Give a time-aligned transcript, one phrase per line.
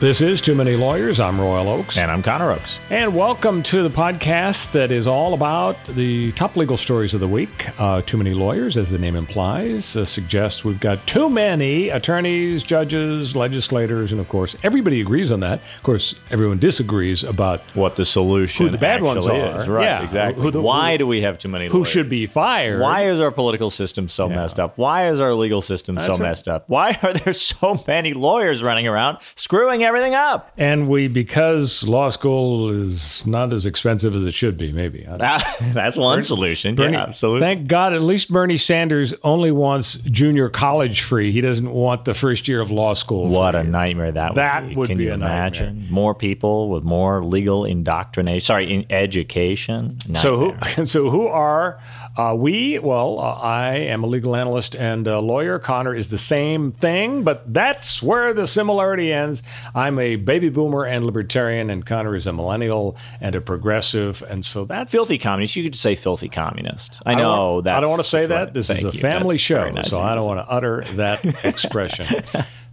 [0.00, 1.18] This is Too Many Lawyers.
[1.20, 1.96] I'm Royal Oakes.
[1.96, 2.78] And I'm Connor Oakes.
[2.90, 7.28] And welcome to the podcast that is all about the top legal stories of the
[7.28, 7.68] week.
[7.80, 12.62] Uh, too Many Lawyers, as the name implies, uh, suggests we've got too many attorneys,
[12.64, 15.60] judges, legislators, and of course, everybody agrees on that.
[15.76, 18.68] Of course, everyone disagrees about what the solution is.
[18.68, 19.62] who the bad ones are.
[19.62, 19.68] Is.
[19.68, 20.02] Right, yeah.
[20.04, 20.42] exactly.
[20.42, 21.72] Who the, Why who, do we have too many lawyers?
[21.72, 21.88] Who lawyers?
[21.88, 22.80] should be fired?
[22.80, 24.36] Why is our political system so Yeah.
[24.36, 24.76] messed up?
[24.76, 26.20] Why is our legal system That's so right.
[26.22, 26.68] messed up?
[26.68, 30.52] Why are there so many lawyers running around screwing everything up?
[30.58, 35.04] And we, because law school is not as expensive as it should be, maybe.
[35.06, 36.74] I don't That- That's one solution.
[36.74, 37.40] Bernie, yeah, absolutely.
[37.40, 41.32] Thank God, at least Bernie Sanders only wants junior college free.
[41.32, 43.28] He doesn't want the first year of law school.
[43.28, 44.74] what a nightmare that would That be.
[44.76, 45.38] would Can be you a nightmare.
[45.38, 48.44] imagine more people with more legal indoctrination?
[48.44, 49.96] Sorry, in education.
[50.14, 50.84] So who?
[50.94, 51.78] So who are
[52.16, 52.78] uh, we?
[52.78, 55.58] Well, uh, I am a legal analyst and a lawyer.
[55.58, 59.42] Connor is the same thing, but that's where the similarity ends.
[59.74, 64.44] I'm a baby boomer and libertarian, and Connor is a millennial and a progressive, and
[64.44, 65.56] so that's Filthy communist.
[65.56, 67.02] You could say filthy communist.
[67.04, 67.74] I know that.
[67.76, 68.54] I don't want to say that.
[68.54, 72.24] This is a family show, so I don't want to utter that expression.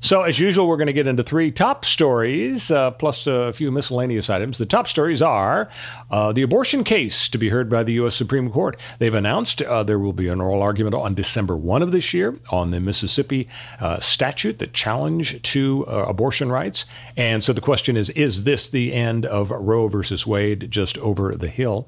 [0.04, 3.72] So, as usual, we're going to get into three top stories uh, plus a few
[3.72, 4.58] miscellaneous items.
[4.58, 5.70] The top stories are
[6.10, 8.16] uh, the abortion case to be heard by the U.S.
[8.16, 8.80] Supreme Court.
[8.98, 12.36] They've announced uh, there will be an oral argument on December 1 of this year
[12.50, 13.48] on the Mississippi
[13.80, 16.86] uh, statute, the challenge to uh, abortion rights.
[17.16, 21.36] And so the question is is this the end of Roe versus Wade just over
[21.36, 21.88] the hill?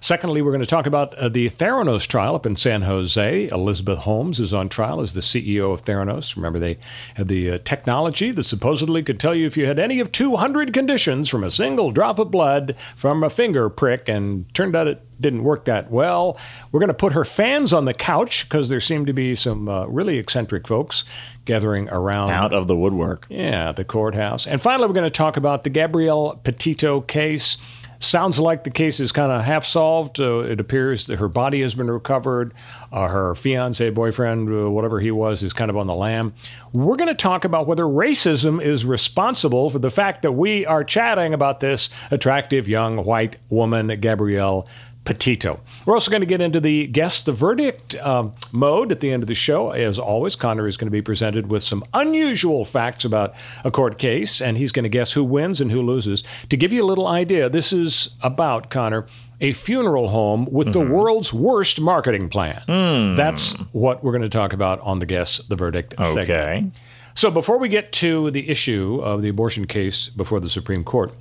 [0.00, 3.48] Secondly, we're going to talk about uh, the Theranos trial up in San Jose.
[3.48, 6.36] Elizabeth Holmes is on trial as the CEO of Theranos.
[6.36, 6.78] Remember, they
[7.14, 10.72] had the uh, technology that supposedly could tell you if you had any of 200
[10.72, 15.02] conditions from a single drop of blood from a finger prick, and turned out it
[15.20, 16.38] didn't work that well.
[16.70, 19.68] We're going to put her fans on the couch because there seem to be some
[19.68, 21.04] uh, really eccentric folks
[21.44, 23.26] gathering around Out of the woodwork.
[23.28, 24.46] yeah, the courthouse.
[24.46, 27.56] And finally, we're going to talk about the Gabrielle Petito case.
[28.00, 30.20] Sounds like the case is kind of half solved.
[30.20, 32.54] Uh, it appears that her body has been recovered.
[32.92, 36.32] Uh, her fiance, boyfriend, uh, whatever he was, is kind of on the lam.
[36.72, 40.84] We're going to talk about whether racism is responsible for the fact that we are
[40.84, 44.68] chatting about this attractive young white woman, Gabrielle
[45.08, 45.58] Petito.
[45.86, 49.22] We're also going to get into the guess the verdict um, mode at the end
[49.22, 49.70] of the show.
[49.70, 53.98] As always, Connor is going to be presented with some unusual facts about a court
[53.98, 56.24] case, and he's going to guess who wins and who loses.
[56.50, 59.06] To give you a little idea, this is about, Connor,
[59.40, 63.16] a funeral home with the world's worst marketing plan.
[63.16, 66.30] That's what we're going to talk about on the Guess the Verdict segment.
[66.30, 66.66] Okay.
[67.14, 71.14] So before we get to the issue of the abortion case before the Supreme Court,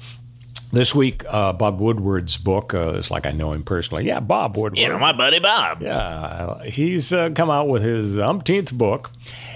[0.71, 4.05] this week, uh, Bob Woodward's book, uh, it's like I know him personally.
[4.05, 4.77] Yeah, Bob Woodward.
[4.77, 5.81] You know, my buddy Bob.
[5.81, 9.11] Yeah, he's uh, come out with his umpteenth book,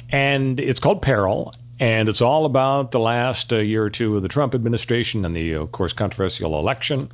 [0.10, 1.54] and it's called Peril.
[1.80, 5.36] And it's all about the last uh, year or two of the Trump administration and
[5.36, 7.12] the, of course, controversial election.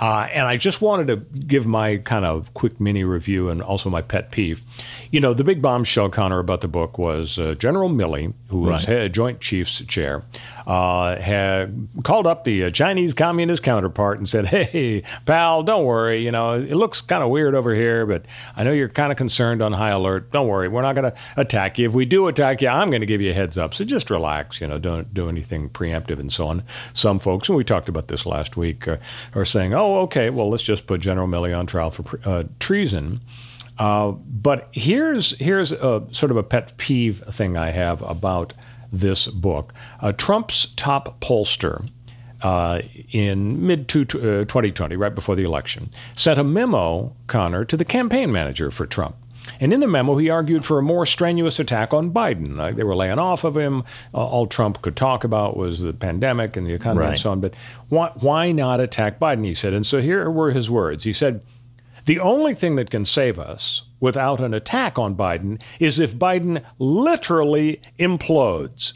[0.00, 3.90] Uh, and I just wanted to give my kind of quick mini review and also
[3.90, 4.62] my pet peeve.
[5.10, 8.84] You know, the big bombshell, Connor, about the book was uh, General Milley, who was
[8.84, 10.22] head Joint Chiefs chair,
[10.66, 16.22] uh, had called up the uh, Chinese communist counterpart and said, "Hey, pal, don't worry.
[16.22, 18.24] You know, it looks kind of weird over here, but
[18.56, 20.30] I know you're kind of concerned on high alert.
[20.30, 21.88] Don't worry, we're not going to attack you.
[21.88, 23.74] If we do attack you, I'm going to give you a heads up.
[23.74, 24.60] So just relax.
[24.60, 26.62] You know, don't do anything preemptive and so on.
[26.92, 28.98] Some folks, and we talked about this last week, uh,
[29.34, 33.20] are saying, "Oh, okay, well, let's just put General Milley on trial for uh, treason."
[33.78, 38.52] Uh, but here's here's a sort of a pet peeve thing I have about
[38.92, 39.72] this book.
[40.00, 41.88] Uh, Trump's top pollster
[42.42, 42.80] uh,
[43.10, 48.32] in mid uh, 2020, right before the election, sent a memo, Connor, to the campaign
[48.32, 49.16] manager for Trump.
[49.60, 52.56] And in the memo, he argued for a more strenuous attack on Biden.
[52.56, 53.84] Like they were laying off of him.
[54.14, 57.40] Uh, all Trump could talk about was the pandemic and the economy and so on.
[57.40, 57.54] But
[57.88, 59.44] why, why not attack Biden?
[59.44, 59.72] He said.
[59.72, 61.04] And so here were his words.
[61.04, 61.40] He said,
[62.04, 66.64] the only thing that can save us without an attack on Biden is if Biden
[66.78, 68.94] literally implodes.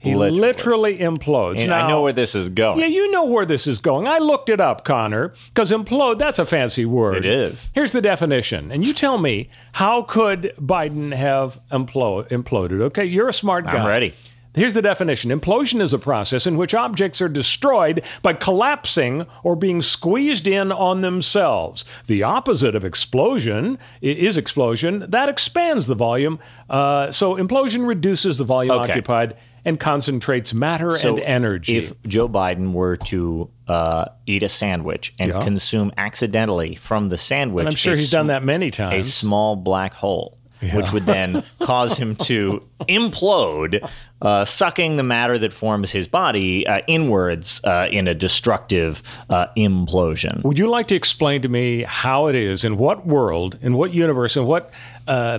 [0.00, 0.40] He Literally.
[0.40, 1.60] literally, implodes.
[1.62, 2.78] And I know where this is going.
[2.78, 4.06] yeah, you know where this is going.
[4.06, 7.16] I looked it up, Connor, because implode, that's a fancy word.
[7.16, 7.70] It is.
[7.74, 8.70] Here's the definition.
[8.70, 12.80] And you tell me, how could Biden have implo- imploded?
[12.82, 13.72] Okay, you're a smart guy.
[13.78, 14.14] I'm ready.
[14.54, 19.54] Here's the definition Implosion is a process in which objects are destroyed by collapsing or
[19.54, 21.84] being squeezed in on themselves.
[22.06, 25.04] The opposite of explosion is explosion.
[25.08, 26.40] That expands the volume.
[26.68, 28.92] Uh, so implosion reduces the volume Okay.
[28.92, 29.36] occupied
[29.68, 31.76] and concentrates matter and energy.
[31.76, 35.40] If Joe Biden were to uh, eat a sandwich and Yeah.
[35.40, 39.56] consume accidentally from the sandwich, and I'm sure he's done that many times, a small
[39.56, 40.37] black hole.
[40.74, 43.88] Which would then cause him to implode,
[44.20, 49.46] uh, sucking the matter that forms his body uh, inwards uh, in a destructive uh,
[49.56, 50.42] implosion.
[50.42, 53.92] Would you like to explain to me how it is, in what world, in what
[53.92, 54.72] universe, in what
[55.06, 55.38] uh,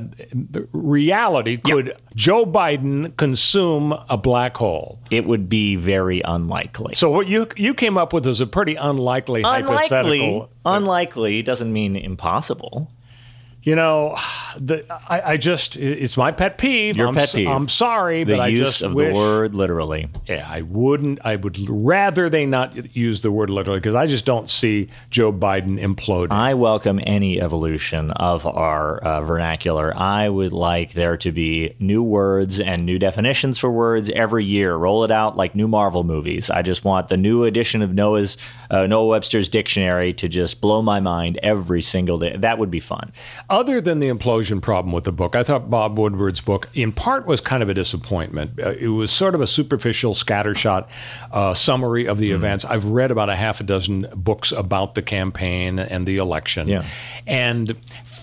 [0.71, 4.99] reality could Joe Biden consume a black hole?
[5.11, 6.95] It would be very unlikely.
[6.95, 10.49] So what you you came up with is a pretty unlikely, unlikely, hypothetical.
[10.65, 12.89] unlikely doesn't mean impossible.
[13.61, 14.15] You know,
[14.57, 16.95] the, I, I just it's my pet peeve.
[16.95, 17.47] Your I'm, pet peeve.
[17.47, 20.07] I'm sorry, The but I just of wish, the word literally.
[20.27, 21.19] Yeah, I wouldn't.
[21.25, 25.33] I would rather they not use the word literally because I just don't see Joe
[25.33, 26.31] Biden imploding.
[26.31, 29.95] I welcome any evolution of our uh, vernacular.
[29.95, 34.73] I would like there to be new words and new definitions for words every year.
[34.75, 36.49] Roll it out like new Marvel movies.
[36.49, 38.37] I just want the new edition of Noah's
[38.71, 42.37] uh, Noah Webster's dictionary to just blow my mind every single day.
[42.37, 43.11] That would be fun.
[43.59, 47.25] Other than the implosion problem with the book, I thought Bob Woodward's book, in part,
[47.25, 48.57] was kind of a disappointment.
[48.57, 50.87] Uh, it was sort of a superficial, scattershot
[51.33, 52.63] uh, summary of the events.
[52.63, 56.69] I've read about a half a dozen books about the campaign and the election.
[56.69, 56.85] Yeah.
[57.27, 57.75] And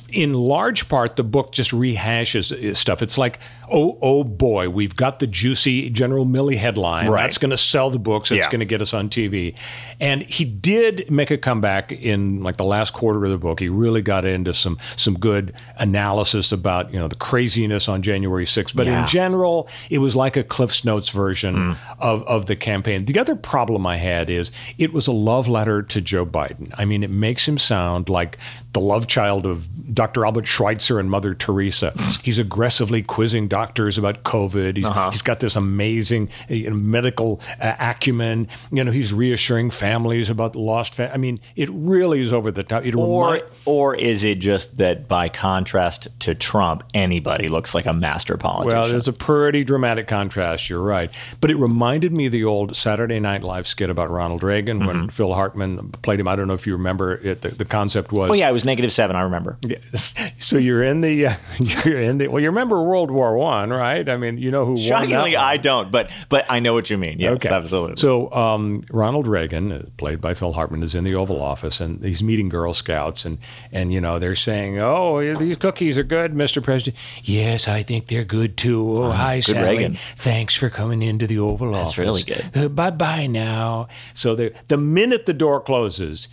[0.08, 3.02] in large part, the book just rehashes uh, stuff.
[3.02, 3.38] It's like,
[3.70, 7.08] oh, oh boy, we've got the juicy General Milley headline.
[7.08, 7.22] Right.
[7.22, 8.30] That's going to sell the books.
[8.30, 8.50] It's Yeah.
[8.50, 9.54] going to get us on TV.
[10.00, 13.60] And he did make a comeback in like the last quarter of the book.
[13.60, 18.46] He really got into some some good analysis about you know the craziness on January
[18.46, 18.74] 6th.
[18.74, 19.02] But Yeah.
[19.02, 21.76] in general, it was like a Cliff's Notes version mm.
[21.98, 23.04] of, of the campaign.
[23.04, 26.72] The other problem I had is it was a love letter to Joe Biden.
[26.78, 28.38] I mean, it makes him sound like
[28.72, 30.24] the love child of Dr.
[30.24, 31.92] Albert Schweitzer and Mother Teresa.
[32.22, 34.76] He's aggressively quizzing doctors about COVID.
[34.76, 38.48] He's, he's got this amazing uh, medical uh, acumen.
[38.70, 40.94] You know, he's reassuring families about lost.
[40.94, 42.84] Fa- I mean, it really is over the top.
[42.84, 47.86] It Or, remi- or is it just that by contrast to Trump, anybody looks like
[47.86, 48.78] a master politician?
[48.80, 50.68] Well, there's a pretty dramatic contrast.
[50.68, 51.10] You're right,
[51.40, 55.08] but it reminded me of the old Saturday Night Live skit about Ronald Reagan when
[55.08, 56.28] Phil Hartman played him.
[56.28, 57.40] I don't know if you remember it.
[57.42, 59.16] The, the concept was, oh yeah, it was negative seven.
[59.16, 59.56] I remember.
[59.66, 60.12] Yes.
[60.38, 61.34] So you're in the uh,
[61.84, 62.42] you're in the well.
[62.42, 64.08] You remember World War One, right?
[64.08, 65.36] I mean, you know who won Shockingly.
[65.36, 67.18] I don't, but but I know what you mean.
[67.18, 67.96] Yes, absolutely.
[67.96, 72.02] So um, Ronald Reagan, uh, played by Phil Hartman, is in the Oval Office, and
[72.04, 73.38] he's meeting Girl Scouts, and
[73.72, 76.62] and you know they're saying, "Oh, these cookies are good, Mr.
[76.62, 79.02] President." Yes, I think they're good too.
[79.04, 79.68] Oh, hi, good Sally.
[79.68, 79.98] Reagan.
[80.16, 81.98] Thanks for coming into the Oval Office.
[81.98, 82.50] really good.
[82.54, 83.88] Uh, bye bye now.
[84.14, 86.28] So the the minute the door closes,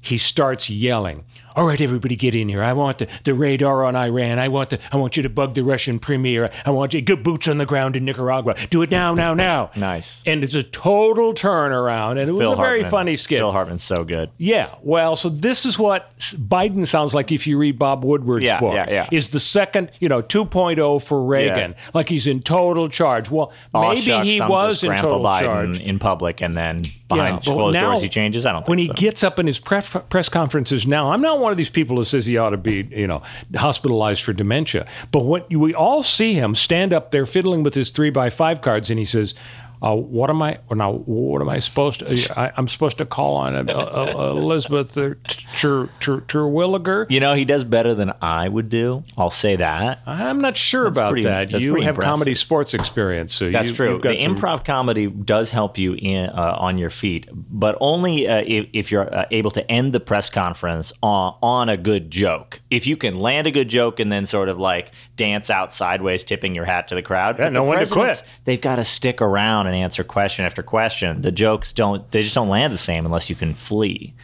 [0.00, 1.24] he starts yelling.
[1.56, 2.62] All right, everybody, get in here.
[2.62, 4.38] I want the, the radar on Iran.
[4.38, 6.50] I want the I want you to bug the Russian premier.
[6.64, 8.54] I want you to get boots on the ground in Nicaragua.
[8.70, 9.70] Do it now, now, now.
[9.76, 10.22] Nice.
[10.26, 12.90] And it's a total turnaround, and it was Phil a very Hartman.
[12.90, 13.38] funny skit.
[13.38, 14.30] Phil Hartman's so good.
[14.38, 18.60] Yeah, well, so this is what Biden sounds like if you read Bob Woodward's Yeah,
[18.60, 18.74] book.
[18.74, 19.08] yeah, yeah.
[19.10, 23.30] Is the second, you know, 2.0 for Reagan, like he's in total charge.
[23.30, 25.78] Well, Aw, maybe shucks, he I'm was in total Biden charge.
[25.80, 28.44] in public, and then behind but closed now, doors he changes.
[28.46, 28.60] I don't.
[28.62, 28.92] Think When he so.
[28.94, 32.04] gets up in his press, press conferences now, I'm not one of these people who
[32.04, 33.22] says he ought to be, you know,
[33.54, 34.86] hospitalized for dementia.
[35.12, 38.60] But what we all see him stand up there fiddling with his three by five
[38.60, 39.34] cards, and he says.
[39.82, 40.58] Uh, what am I?
[40.70, 42.38] Now, what am I supposed to?
[42.40, 45.14] I, I'm supposed to call on uh, uh, Elizabeth uh,
[45.56, 47.06] Ter- Ter- Terwilliger.
[47.10, 49.04] You know, he does better than I would do.
[49.16, 50.00] I'll say that.
[50.06, 51.50] I'm not sure about pretty- that.
[51.50, 52.04] that's You have impressive.
[52.10, 54.00] comedy sports experience, so That's you, true.
[54.02, 58.42] The some- improv comedy does help you in uh, on your feet, but only uh,
[58.46, 62.60] if, if you're uh, able to end the press conference on, on a good joke.
[62.70, 66.24] If you can land a good joke and then sort of like dance out sideways,
[66.24, 67.38] tipping your hat to the crowd.
[67.38, 68.22] Yeah, the when to quit.
[68.44, 71.20] They've got to stick around and answer question after question.
[71.22, 72.10] The jokes don't.
[72.10, 74.14] They just don't land the same unless you can flee.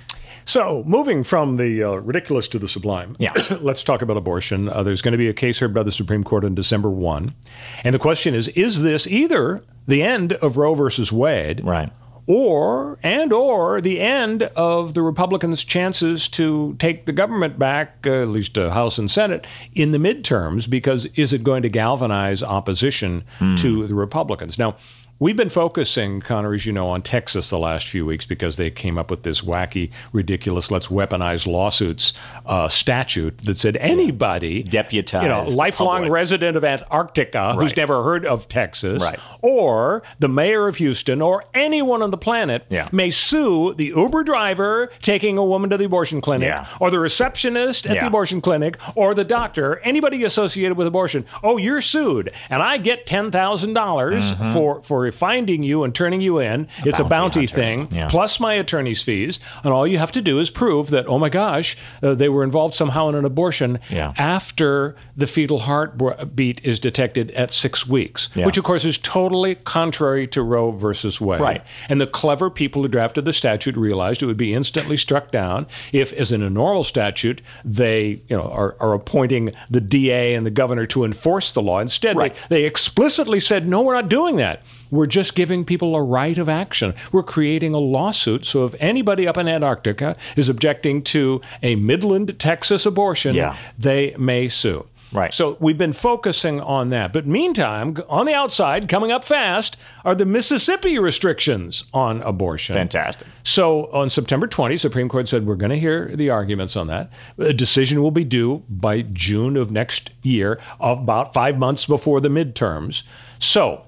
[0.47, 3.33] So, moving from the uh, ridiculous to the sublime, Yeah.
[3.63, 4.69] let's talk about abortion.
[4.69, 7.35] Uh, there's going to be a case heard by the Supreme Court on December 1.
[7.83, 11.91] And the question is is this either the end of Roe versus Wade Right.
[12.27, 18.23] or and or the end of the Republicans' chances to take the government back, uh,
[18.23, 20.69] at least uh, House and Senate, in the midterms?
[20.69, 23.25] Because is it going to galvanize opposition
[23.57, 24.59] to the Republicans?
[24.59, 24.77] Now,
[25.21, 28.69] We've been focusing, Connor, as you know, on Texas the last few weeks because they
[28.71, 32.13] came up with this wacky, ridiculous, let's weaponize lawsuits
[32.45, 37.55] uh, statute that said anybody, deputized, you know, lifelong resident of Antarctica Right.
[37.55, 39.19] who's never heard of Texas, Right.
[39.41, 42.89] or the mayor of Houston, or anyone on the planet Yeah.
[42.91, 46.67] may sue the Uber driver taking a woman to the abortion clinic, Yeah.
[46.81, 51.25] or the receptionist at the abortion clinic, or the doctor, anybody associated with abortion.
[51.43, 56.21] Oh, you're sued, and I get ten thousand dollars for for finding you and turning
[56.21, 56.69] you in.
[56.85, 57.09] it's a Mm-hmm.
[57.09, 57.55] bounty bounty hunter.
[57.55, 58.07] thing Yeah.
[58.09, 61.29] plus my attorney's fees, and all you have to do is prove that oh my
[61.29, 64.13] gosh, uh, they were involved somehow in an abortion Yeah.
[64.17, 68.47] after the fetal heartbeat is detected at six weeks, Yeah.
[68.47, 71.41] which of course is totally contrary to Roe versus Wade.
[71.41, 71.63] Right.
[71.89, 75.67] And the clever people who drafted the statute realized it would be instantly struck down
[75.93, 80.45] if, as in a normal statute, they you know are, are appointing the DA and
[80.47, 81.79] the governor to enforce the law.
[81.81, 82.35] Instead, Right.
[82.49, 84.63] they, they explicitly said, no, we're not doing that.
[84.95, 86.95] We're just giving people a right of action.
[87.13, 88.45] We're creating a lawsuit.
[88.45, 93.57] So if anybody up in Antarctica is objecting to a Midland, Texas abortion, Yeah.
[93.79, 94.87] they may sue.
[95.13, 95.33] Right.
[95.33, 97.13] So we've been focusing on that.
[97.13, 102.75] But meantime, on the outside, coming up fast, are the Mississippi restrictions on abortion.
[102.75, 103.29] Fantastic.
[103.45, 107.11] So on September 20, Supreme Court said we're going to hear the arguments on that.
[107.39, 112.29] A decision will be due by June of next year, about five months before the
[112.29, 113.05] midterms.
[113.39, 113.83] So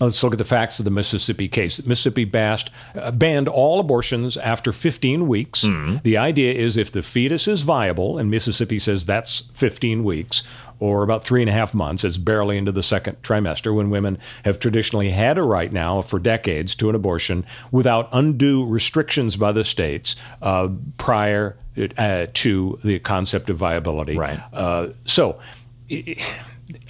[0.00, 1.86] Let's look at the facts of the Mississippi case.
[1.86, 5.62] Mississippi bast, uh, banned all abortions after 15 weeks.
[6.02, 10.42] The idea is if the fetus is viable, and Mississippi says that's 15 weeks,
[10.80, 14.18] or about three and a half months, it's barely into the second trimester, when women
[14.44, 19.52] have traditionally had a right now for decades to an abortion without undue restrictions by
[19.52, 21.56] the states uh, prior
[21.96, 24.16] uh, to the concept of viability.
[24.16, 24.40] Right.
[24.52, 25.38] Uh, so,
[25.90, 26.16] i-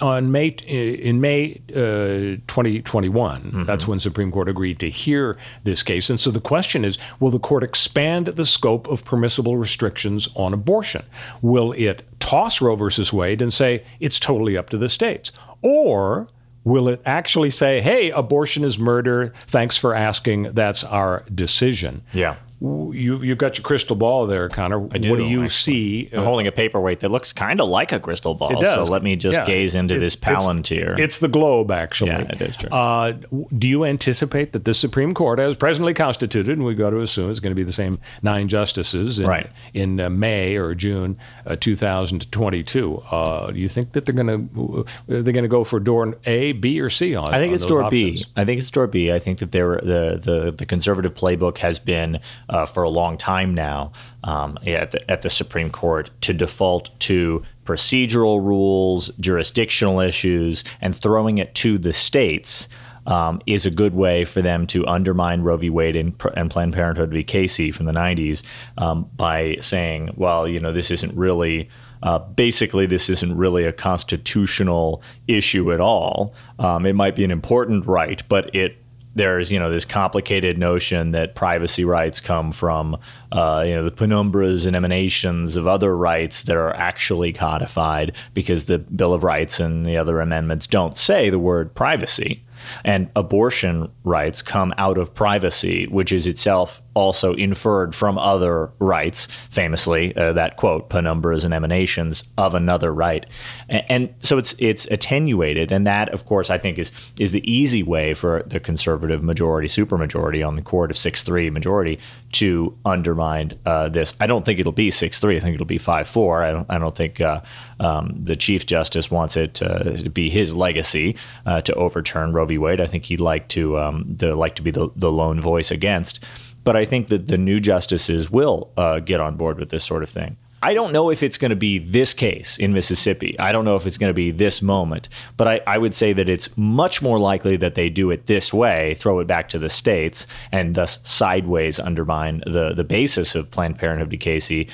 [0.01, 6.09] on May in May uh, 2021, that's when Supreme Court agreed to hear this case.
[6.09, 10.53] And so the question is, will the court expand the scope of permissible restrictions on
[10.53, 11.05] abortion?
[11.41, 16.27] Will it toss Roe versus Wade and say it's totally up to the states, or
[16.65, 19.33] Will it actually say, hey, abortion is murder?
[19.45, 20.53] Thanks for asking.
[20.53, 22.01] That's our decision.
[22.11, 22.37] Yeah.
[22.61, 24.87] You, you've got your crystal ball there, Connor.
[24.91, 26.07] I do, what do you actually.
[26.07, 26.09] see?
[26.13, 28.53] I'm holding a paperweight that looks kind of like a crystal ball.
[28.57, 28.87] It does.
[28.87, 29.45] So let me just Yeah.
[29.45, 30.93] gaze into It's- this palantir.
[30.93, 32.11] It's, it's the globe, actually.
[32.11, 32.69] Yeah, it is true.
[32.69, 33.13] Uh,
[33.57, 37.29] do you anticipate that the Supreme Court, as presently constituted, and we've got to assume
[37.29, 39.49] it's going to be the same nine justices in, Right.
[39.73, 44.85] in uh, May or June uh, 2022, uh, do you think that they're going to
[45.07, 47.33] they're going to go for door A, B, or C on?
[47.33, 48.23] I think on it's door options?
[48.23, 48.31] B.
[48.35, 49.11] I think it's door B.
[49.11, 52.19] I think that there the the, the conservative playbook has been
[52.49, 53.91] uh, for a long time now
[54.23, 60.95] um, at the, at the Supreme Court to default to procedural rules, jurisdictional issues, and
[60.95, 62.67] throwing it to the states.
[63.07, 65.69] Um, is a good way for them to undermine Roe v.
[65.69, 67.23] Wade and, and Planned Parenthood v.
[67.23, 68.41] Casey from the 90s
[68.79, 71.69] um, by saying, well, you know, this isn't really
[72.05, 76.33] uh, basically, this isn't really a constitutional issue at all.
[76.59, 78.77] Um, it might be an important right, but it
[79.15, 82.97] there's you know this complicated notion that privacy rights come from
[83.31, 88.65] uh, you know the penumbras and emanations of other rights that are actually codified because
[88.65, 92.43] the Bill of Rights and the other amendments don't say the word privacy.
[92.83, 99.27] And abortion rights come out of privacy, which is itself also inferred from other rights,
[99.49, 103.25] famously uh, that quote penumbras and emanations of another right,
[103.69, 107.49] and, and so it's it's attenuated, and that of course I think is is the
[107.51, 111.99] easy way for the conservative majority, supermajority on the court of six three majority
[112.33, 114.15] to undermine uh, this.
[114.19, 115.37] I don't think it'll be six three.
[115.37, 116.43] I think it'll be five four.
[116.43, 117.41] I don't I don't think uh,
[117.79, 122.45] um, the chief justice wants it uh, to be his legacy uh, to overturn Roe
[122.45, 122.57] v.
[122.57, 122.81] Wade.
[122.81, 126.23] I think he'd like to um, to like to be the, the lone voice against.
[126.65, 130.03] But I think that the new justices will uh, get on board with this sort
[130.03, 130.35] of thing.
[130.65, 133.37] I don't know if it's going to be this case in Mississippi.
[133.37, 135.09] I don't know if it's going to be this moment.
[135.37, 138.51] But I, I would say that it's much more likely that they do it this
[138.51, 143.51] way, throw it back to the states, and thus sideways undermine the, the basis of
[143.51, 144.17] Planned Parenthood v.
[144.17, 144.67] Casey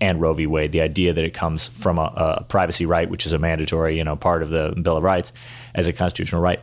[0.00, 0.46] and Roe v.
[0.46, 0.70] Wade.
[0.70, 4.04] The idea that it comes from a, a privacy right, which is a mandatory, you
[4.04, 5.32] know, part of the Bill of Rights
[5.74, 6.60] as a constitutional right.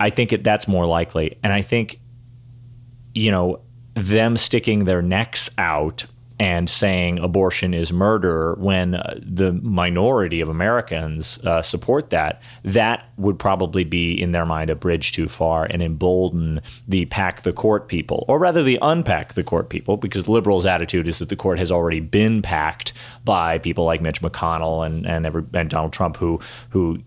[0.00, 1.38] I think it, that's more likely.
[1.44, 2.00] And I think,
[3.14, 3.60] you know,
[3.96, 6.04] them sticking their necks out
[6.38, 13.08] and saying abortion is murder when uh, the minority of Americans uh, support that, that
[13.16, 17.54] would probably be, in their mind, a bridge too far and embolden the pack the
[17.54, 21.36] court people, or rather the unpack the court people, because liberals' attitude is that the
[21.36, 22.92] court has already been packed
[23.24, 26.38] by people like Mitch McConnell and and, every, and Donald Trump, who
[26.68, 26.98] who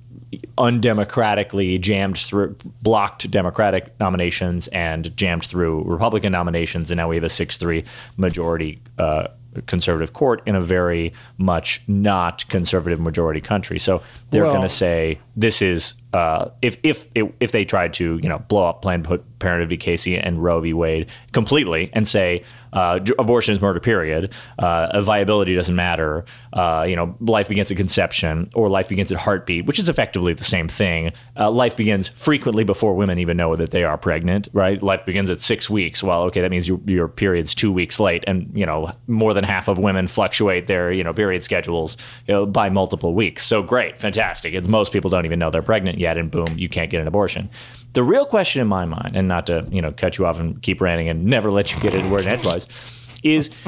[0.57, 7.23] undemocratically jammed through, blocked Democratic nominations and jammed through Republican nominations, and now we have
[7.23, 7.83] a six-three
[8.17, 8.81] majority.
[8.97, 9.27] Uh,
[9.65, 13.79] conservative court in a very much not conservative majority country.
[13.79, 18.19] So they're well, going to say this is uh, if if if they tried to
[18.21, 19.07] you know blow up Planned
[19.39, 19.77] Parenthood v.
[19.77, 20.73] Casey and Roe v.
[20.73, 26.95] Wade completely and say uh, abortion is murder period, uh, viability doesn't matter, uh, you
[26.95, 30.67] know life begins at conception or life begins at heartbeat, which is effectively the same
[30.67, 31.11] thing.
[31.37, 34.81] Uh, life begins frequently before women even know that they are pregnant, right?
[34.83, 36.03] Life begins at six weeks.
[36.03, 39.43] Well, okay, that means your, your period's two weeks late, and you know more than
[39.43, 41.97] half of women fluctuate their you know period schedules
[42.27, 43.45] you know, by multiple weeks.
[43.45, 44.53] So great, fantastic.
[44.53, 47.07] It's, most people don't even know they're pregnant yet, and boom, you can't get an
[47.07, 47.49] abortion.
[47.99, 50.61] The real question in my mind, and not to you know cut you off and
[50.61, 52.65] keep ranting and never let you get into word edgewise,
[53.23, 53.49] is.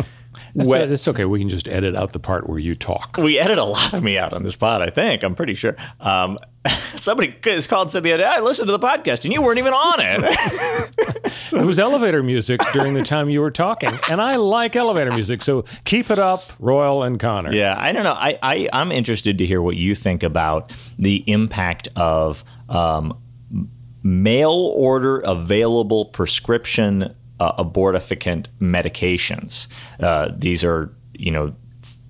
[0.56, 1.26] That's, when, a, okay.
[1.26, 3.18] We can just edit out the part where you talk.
[3.18, 5.24] We edit a lot of me out on this pod, I think.
[5.24, 5.76] I'm pretty sure.
[6.00, 6.38] Um,
[6.96, 9.42] somebody has called and said the other day, I listened to the podcast and you
[9.42, 11.24] weren't even on it.
[11.54, 13.98] it was elevator music during the time you were talking.
[14.10, 15.42] And I like elevator music.
[15.42, 17.54] So keep it up, Royal and Connor.
[17.54, 18.14] Yeah, I don't know.
[18.14, 23.18] I, I, I'm interested to hear what you think about the impact of um,
[24.04, 29.68] mail order available prescription uh, abortifacient medications.
[30.00, 31.54] Uh, these are, you know,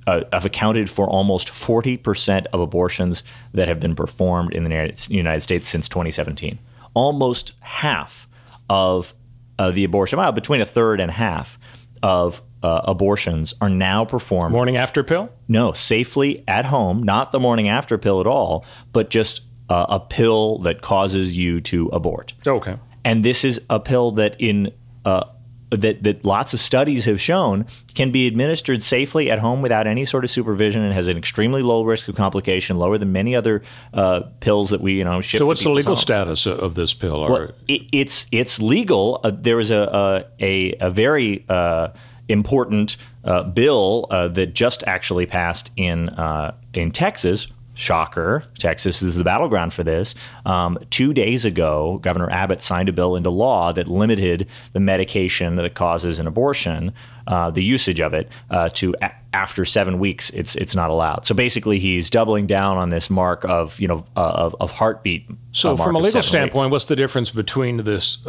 [0.08, 5.42] uh, have accounted for almost 40% of abortions that have been performed in the United
[5.42, 6.60] States since 2017.
[6.94, 8.28] Almost half
[8.70, 9.14] of
[9.60, 11.58] uh, the abortion, well, between a third and half
[12.04, 14.54] of uh, abortions are now performed.
[14.54, 15.30] Morning after pill?
[15.48, 20.00] No, safely at home, not the morning after pill at all, but just uh, a
[20.02, 22.34] pill that causes you to abort.
[22.46, 22.78] Okay.
[23.06, 24.72] And this is a pill that in
[25.06, 25.24] uh,
[25.72, 30.04] that, that lots of studies have shown can be administered safely at home without any
[30.04, 33.64] sort of supervision and has an extremely low risk of complication, lower than many other
[33.94, 35.40] uh, pills that we you know ship.
[35.40, 36.02] So, what's the legal homes.
[36.02, 37.22] status of this pill?
[37.30, 39.22] Well, it, it's it's legal.
[39.24, 41.88] Uh, there was a a, a very uh,
[42.28, 47.48] important uh, bill uh, that just actually passed in uh, in Texas
[47.82, 48.44] Shocker.
[48.60, 50.14] Texas is the battleground for this.
[50.46, 55.56] Um, two days ago, Governor Abbott signed a bill into law that limited the medication
[55.56, 56.94] that causes an abortion,
[57.26, 60.30] uh, the usage of it, uh, to a- after seven weeks.
[60.30, 61.26] It's it's not allowed.
[61.26, 65.28] So basically, he's doubling down on this mark of you know uh, of, of heartbeat.
[65.52, 66.72] So from a legal standpoint, weeks.
[66.72, 68.26] what's the difference between this?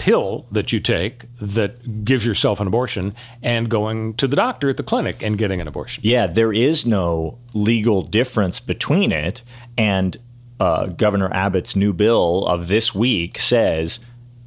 [0.00, 4.78] Pill that you take that gives yourself an abortion and going to the doctor at
[4.78, 6.02] the clinic and getting an abortion.
[6.02, 9.42] Yeah, there is no legal difference between it.
[9.76, 10.16] And
[10.58, 14.00] uh, Governor Abbott's new bill of this week says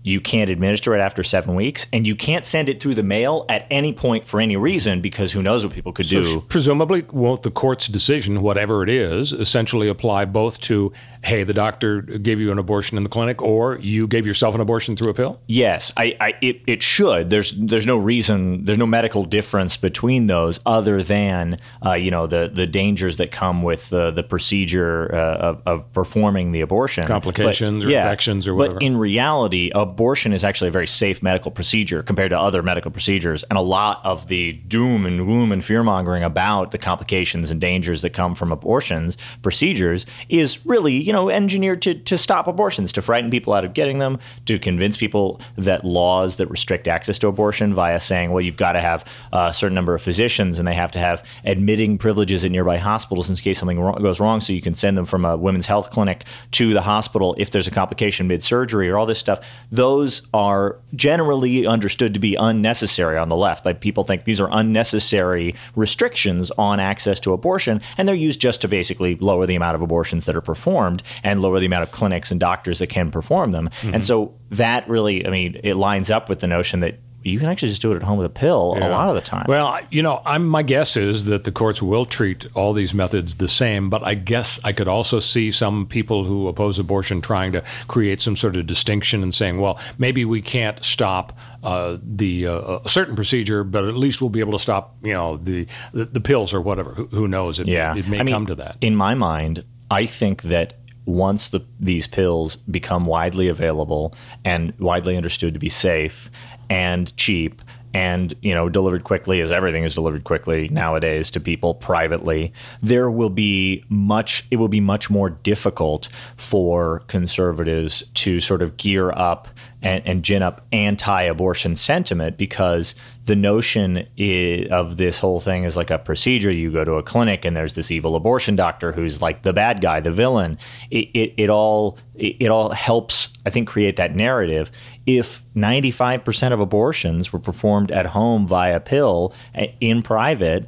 [0.04, 3.46] you can't administer it after seven weeks, and you can't send it through the mail
[3.48, 6.42] at any point for any reason because who knows what people could so do.
[6.50, 10.92] Presumably, won't the court's decision, whatever it is, essentially apply both to,
[11.24, 14.62] hey, the doctor gave you an abortion in the clinic, or you gave yourself an
[14.62, 15.40] abortion through a pill?
[15.48, 17.30] Yes, I, I it, it should.
[17.30, 22.28] There's there's no reason, there's no medical difference between those other than uh, you know
[22.28, 27.08] the the dangers that come with the the procedure uh, of, of performing the abortion,
[27.08, 28.76] complications but, or yeah, infections or whatever.
[28.76, 32.92] But in reality, abortion is actually a very safe medical procedure compared to other medical
[32.92, 33.44] procedures.
[33.44, 37.62] And a lot of the doom and gloom and fear mongering about the complications and
[37.62, 42.92] dangers that come from abortions procedures is really, you know, engineered to, to stop abortions,
[42.94, 47.18] to frighten people out of getting them, to convince people that laws that restrict access
[47.20, 50.68] to abortion via saying, well, you've got to have a certain number of physicians and
[50.68, 54.54] they have to have admitting privileges at nearby hospitals in case something goes wrong so
[54.54, 57.72] you can send them from a women's health clinic to the hospital if there's a
[57.72, 59.40] complication mid surgery or all this stuff
[59.72, 63.66] those are generally understood to be unnecessary on the left.
[63.66, 68.62] Like people think these are unnecessary restrictions on access to abortion, and they're used just
[68.62, 71.92] to basically lower the amount of abortions that are performed and lower the amount of
[71.92, 73.70] clinics and doctors that can perform them.
[73.82, 73.96] Mm-hmm.
[73.96, 77.48] And so that really, I mean, it lines up with the notion that you can
[77.48, 78.88] actually just do it at home with a pill yeah.
[78.88, 79.46] a lot of the time.
[79.48, 83.36] Well, you know, I'm, my guess is that the courts will treat all these methods
[83.36, 87.54] the same, but I guess I could also see some people who oppose abortion trying
[87.54, 92.48] to create some sort of distinction and saying, well, maybe we can't stop uh, the
[92.48, 95.66] uh, a certain procedure, but at least we'll be able to stop, you know, the
[95.94, 96.94] the, the pills or whatever.
[96.94, 97.58] Who, who knows?
[97.58, 97.96] It, yeah.
[97.96, 98.76] it may I mean, come to that.
[98.82, 100.74] In my mind, I think that
[101.06, 104.14] once the, these pills become widely available
[104.46, 106.30] and widely understood to be safe
[106.70, 107.62] and cheap
[107.94, 113.10] and you know delivered quickly as everything is delivered quickly nowadays to people privately there
[113.10, 119.12] will be much it will be much more difficult for conservatives to sort of gear
[119.12, 119.48] up
[119.82, 125.78] and, and gin up anti-abortion sentiment because the notion is, of this whole thing is
[125.78, 126.52] like a procedure.
[126.52, 129.82] You go to a clinic and there's this evil abortion doctor who's like the bad
[129.82, 130.58] guy, the villain.
[130.92, 134.72] It, it, it all it, it all helps, I think, create that narrative.
[135.06, 139.34] If 95% of abortions were performed at home via pill
[139.80, 140.66] in private,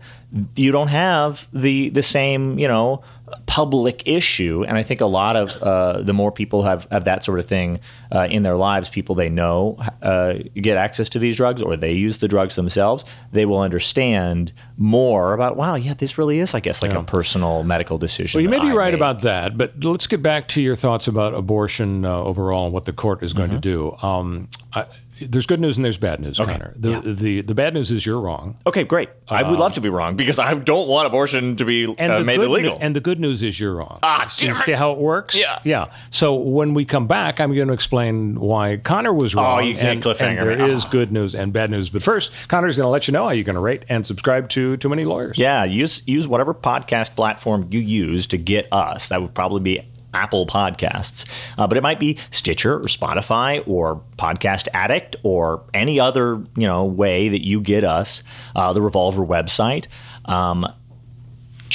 [0.55, 3.01] you don't have the the same you know
[3.45, 4.63] public issue.
[4.67, 7.45] And I think a lot of uh, the more people have, have that sort of
[7.45, 7.79] thing
[8.11, 11.91] uh, in their lives, people they know uh, get access to these drugs or they
[11.91, 16.59] use the drugs themselves, they will understand more about, wow, yeah, this really is, I
[16.59, 16.99] guess, like yeah.
[16.99, 18.37] a personal medical decision.
[18.37, 18.95] Well, you may be I right made.
[18.95, 22.85] about that, but let's get back to your thoughts about abortion uh, overall and what
[22.85, 23.59] the court is going mm-hmm.
[23.61, 24.07] to do.
[24.07, 24.85] Um, I,
[25.21, 26.51] there's good news and there's bad news, okay.
[26.51, 26.73] Connor.
[26.75, 27.01] The, yeah.
[27.03, 28.57] the the bad news is you're wrong.
[28.67, 29.09] Okay, great.
[29.27, 32.39] I would love to be wrong because I don't want abortion to be uh, made
[32.39, 32.77] illegal.
[32.81, 33.99] and the good news is you're wrong.
[34.03, 35.35] Ah, see, see how it works?
[35.35, 35.85] Yeah, yeah.
[36.11, 39.59] So when we come back, I'm going to explain why Connor was wrong.
[39.59, 40.51] Oh, you can't and, cliffhanger.
[40.51, 40.73] And there me.
[40.73, 40.89] is oh.
[40.89, 41.89] good news and bad news.
[41.89, 44.49] But first, Connor's going to let you know how you're going to rate and subscribe
[44.49, 45.37] to Too Many Lawyers.
[45.37, 49.09] Yeah, use use whatever podcast platform you use to get us.
[49.09, 51.25] That would probably be Apple Podcasts,
[51.57, 56.65] uh, but it might be Stitcher or Spotify or Podcast Addict or any other you
[56.67, 58.23] know way that you get us.
[58.55, 59.87] Uh, the Revolver website.
[60.25, 60.65] Um,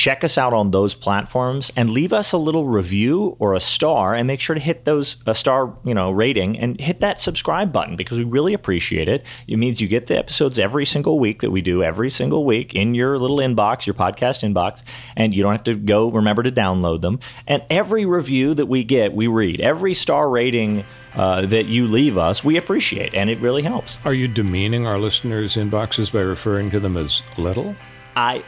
[0.00, 4.14] check us out on those platforms and leave us a little review or a star
[4.14, 7.70] and make sure to hit those a star you know rating and hit that subscribe
[7.70, 11.42] button because we really appreciate it it means you get the episodes every single week
[11.42, 14.82] that we do every single week in your little inbox your podcast inbox
[15.16, 18.82] and you don't have to go remember to download them and every review that we
[18.82, 20.82] get we read every star rating
[21.12, 23.98] uh, that you leave us, we appreciate, and it really helps.
[24.04, 27.74] Are you demeaning our listeners' inboxes by referring to them as little?
[28.14, 28.44] I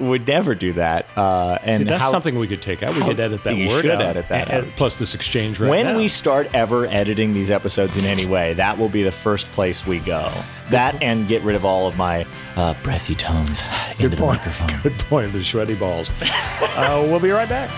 [0.00, 1.06] would never do that.
[1.16, 2.94] Uh, and See, that's how, something we could take out.
[2.94, 4.02] We could edit that you word should out.
[4.02, 4.76] edit that and, out.
[4.76, 5.96] Plus this exchange right when now.
[5.96, 9.86] we start ever editing these episodes in any way, that will be the first place
[9.86, 10.32] we go.
[10.70, 12.24] That and get rid of all of my
[12.56, 14.38] uh, breathy tones into Good the point.
[14.38, 14.80] microphone.
[14.82, 15.32] Good point.
[15.32, 16.10] The sweaty balls.
[16.22, 17.70] uh, we'll be right back.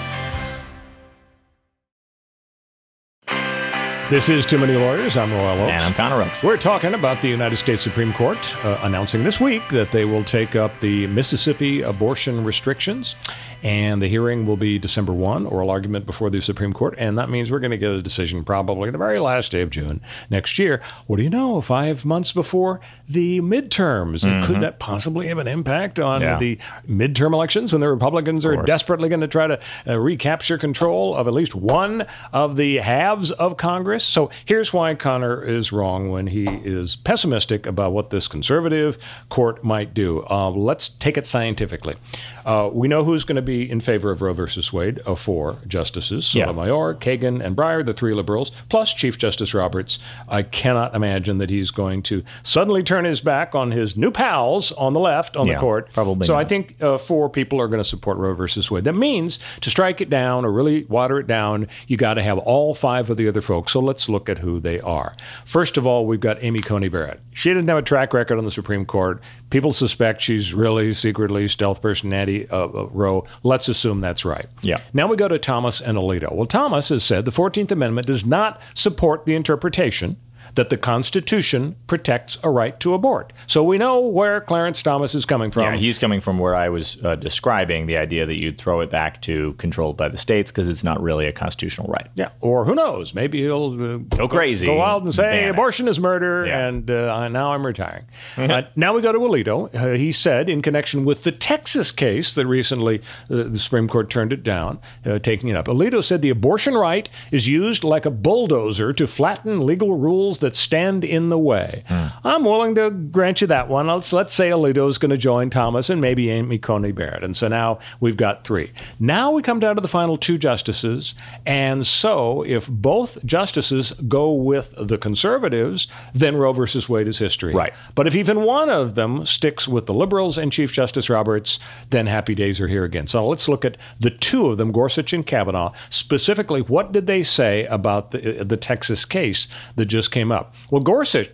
[4.13, 5.17] This is Too Many Lawyers.
[5.17, 5.73] I'm Royal Oakes.
[5.73, 6.43] And I'm Connor Oakes.
[6.43, 10.23] We're talking about the United States Supreme Court uh, announcing this week that they will
[10.23, 13.17] take up the Mississippi abortion restrictions.
[13.63, 16.95] And the hearing will be December 1, oral argument before the Supreme Court.
[16.99, 19.71] And that means we're going to get a decision probably the very last day of
[19.71, 20.83] June next year.
[21.07, 21.63] What do you know?
[21.63, 24.25] Five months before the midterms.
[24.25, 26.39] And could that possibly have an impact on Yeah.
[26.39, 31.17] the midterm elections when the Republicans are desperately going to try to uh, recapture control
[31.17, 34.02] of at least one of the halves of Congress?
[34.05, 39.65] So here's why Connor is wrong when he is pessimistic about what this conservative court
[39.65, 40.25] might do.
[40.29, 41.97] Uh, let's take it scientifically.
[42.45, 45.59] Uh, we know who's going to be in favor of Roe versus Wade, of four
[45.67, 46.47] justices Yeah.
[46.47, 49.99] Sotomayor, Kagan, and Breyer, the three liberals, plus Chief Justice Roberts.
[50.29, 54.73] I cannot imagine that he's going to suddenly turn his back on his new pals
[54.73, 55.93] on the left on the court.
[55.93, 58.85] probably So I think uh, four people are going to support Roe versus Wade.
[58.85, 62.39] That means to strike it down or really water it down, you got to have
[62.39, 63.75] all five of the other folks.
[63.83, 65.17] Let's look at who they are.
[65.45, 67.21] First of all, we've got Amy Coney Barrett.
[67.33, 69.21] She didn't have a track record on the Supreme Court.
[69.51, 73.27] People suspect she's really secretly stealth personality uh, uh, Roe.
[73.43, 74.47] Let's assume that's right.
[74.63, 74.81] Yeah.
[74.93, 76.33] Now we go to Thomas and Alito.
[76.33, 80.17] Well, Thomas has said the 14th Amendment does not support the interpretation
[80.55, 83.33] that the Constitution protects a right to abort.
[83.47, 85.63] So we know where Clarence Thomas is coming from.
[85.65, 88.91] Yeah, he's coming from where I was uh, describing the idea that you'd throw it
[88.91, 92.09] back to controlled by the states because it's not really a constitutional right.
[92.15, 93.15] Yeah, or who knows?
[93.15, 94.67] Maybe he'll uh, Go crazy.
[94.67, 96.67] go wild and say abortion is murder, Yeah.
[96.67, 98.05] and uh, now I'm retiring.
[98.37, 99.75] uh, now we go to Alito.
[99.75, 104.11] Uh, he said, in connection with the Texas case that recently uh, the Supreme Court
[104.11, 105.67] turned it down, uh, taking it up.
[105.67, 110.55] Alito said the abortion right is used like a bulldozer to flatten legal rules that
[110.55, 111.83] stand in the way.
[112.23, 113.87] I'm willing to grant you that one.
[113.87, 117.49] Let's let's say Alito's going to join Thomas and maybe Amy Coney Barrett, and so
[117.49, 118.73] now we've got three.
[119.01, 121.15] Now we come down to the final two justices,
[121.47, 127.55] and so if both justices go with the conservatives, then Roe versus Wade is history.
[127.55, 127.73] Right.
[127.95, 131.59] But if even one of them sticks with the liberals and Chief Justice Roberts,
[131.91, 133.07] then happy days are here again.
[133.07, 135.73] So let's look at the two of them, Gorsuch and Kavanaugh.
[135.91, 140.55] Specifically, what did they say about the, the Texas case that just came up?
[140.71, 141.31] Well, Gorsuch,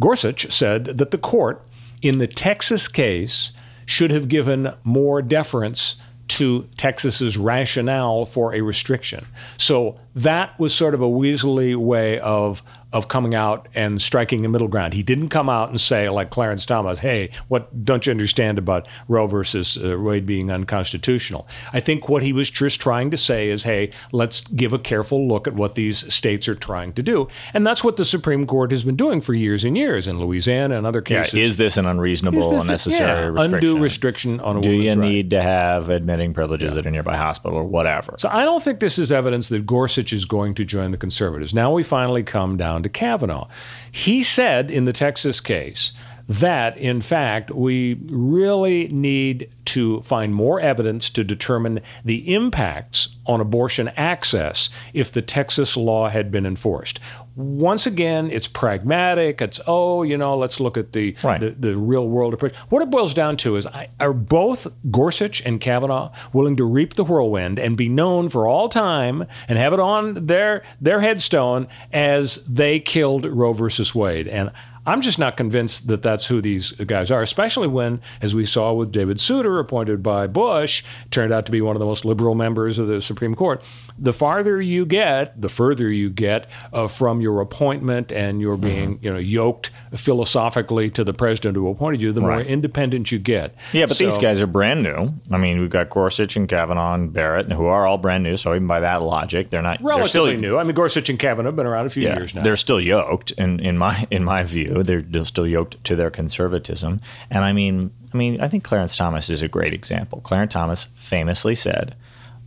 [0.00, 1.64] Gorsuch said that the court
[2.02, 3.52] in the Texas case
[3.86, 5.96] should have given more deference
[6.28, 9.24] to Texas's rationale for a restriction.
[9.56, 14.48] So that was sort of a weaselly way of of coming out and striking a
[14.48, 14.94] middle ground.
[14.94, 18.88] He didn't come out and say, like Clarence Thomas, hey, what don't you understand about
[19.08, 21.46] Roe versus uh, Wade being unconstitutional?
[21.72, 25.28] I think what he was just trying to say is, hey, let's give a careful
[25.28, 27.28] look at what these states are trying to do.
[27.52, 30.78] And that's what the Supreme Court has been doing for years and years in Louisiana
[30.78, 31.34] and other cases.
[31.34, 33.54] Yeah, is this an unreasonable, this unnecessary yeah, restriction?
[33.54, 36.78] Undue restriction on a Do you need to have admitting privileges yeah.
[36.78, 38.16] at a nearby hospital or whatever?
[38.18, 41.52] So I don't think this is evidence that Gorsuch is going to join the conservatives.
[41.52, 43.48] Now we finally come down to Kavanaugh.
[43.90, 45.92] He said in the Texas case
[46.28, 53.40] that, in fact, we really need to find more evidence to determine the impacts on
[53.40, 57.00] abortion access if the Texas law had been enforced.
[57.38, 59.40] Once again, it's pragmatic.
[59.40, 61.38] It's, oh, you know, let's look at the, right.
[61.38, 62.52] the, the, real world approach.
[62.68, 63.64] What it boils down to is
[64.00, 68.68] are both Gorsuch and Kavanaugh willing to reap the whirlwind and be known for all
[68.68, 74.26] time and have it on their, their headstone as they killed Roe versus Wade?
[74.26, 74.50] And
[74.88, 78.72] I'm just not convinced that that's who these guys are, especially when, as we saw
[78.72, 82.34] with David Souter, appointed by Bush, turned out to be one of the most liberal
[82.34, 83.62] members of the Supreme Court.
[84.00, 88.96] The farther you get, the further you get uh, from your appointment and your being,
[88.96, 89.04] mm-hmm.
[89.04, 92.34] you know, yoked philosophically to the president who appointed you, the right.
[92.36, 93.54] more independent you get.
[93.72, 95.12] Yeah, but so, these guys are brand new.
[95.30, 98.36] I mean, we've got Gorsuch and Kavanaugh and Barrett, who are all brand new.
[98.36, 100.58] So even by that logic, they're not relatively they're still, new.
[100.58, 102.42] I mean, Gorsuch and Kavanaugh have been around a few yeah, years now.
[102.42, 104.82] They're still yoked, in, in my in my view.
[104.82, 107.00] They're still yoked to their conservatism.
[107.30, 110.20] And I mean, I mean, I think Clarence Thomas is a great example.
[110.20, 111.94] Clarence Thomas famously said,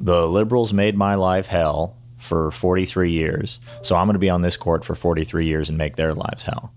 [0.03, 4.41] "The liberals made my life hell for 43 years, so I'm going to be on
[4.41, 6.73] this court for 43 years and make their lives hell."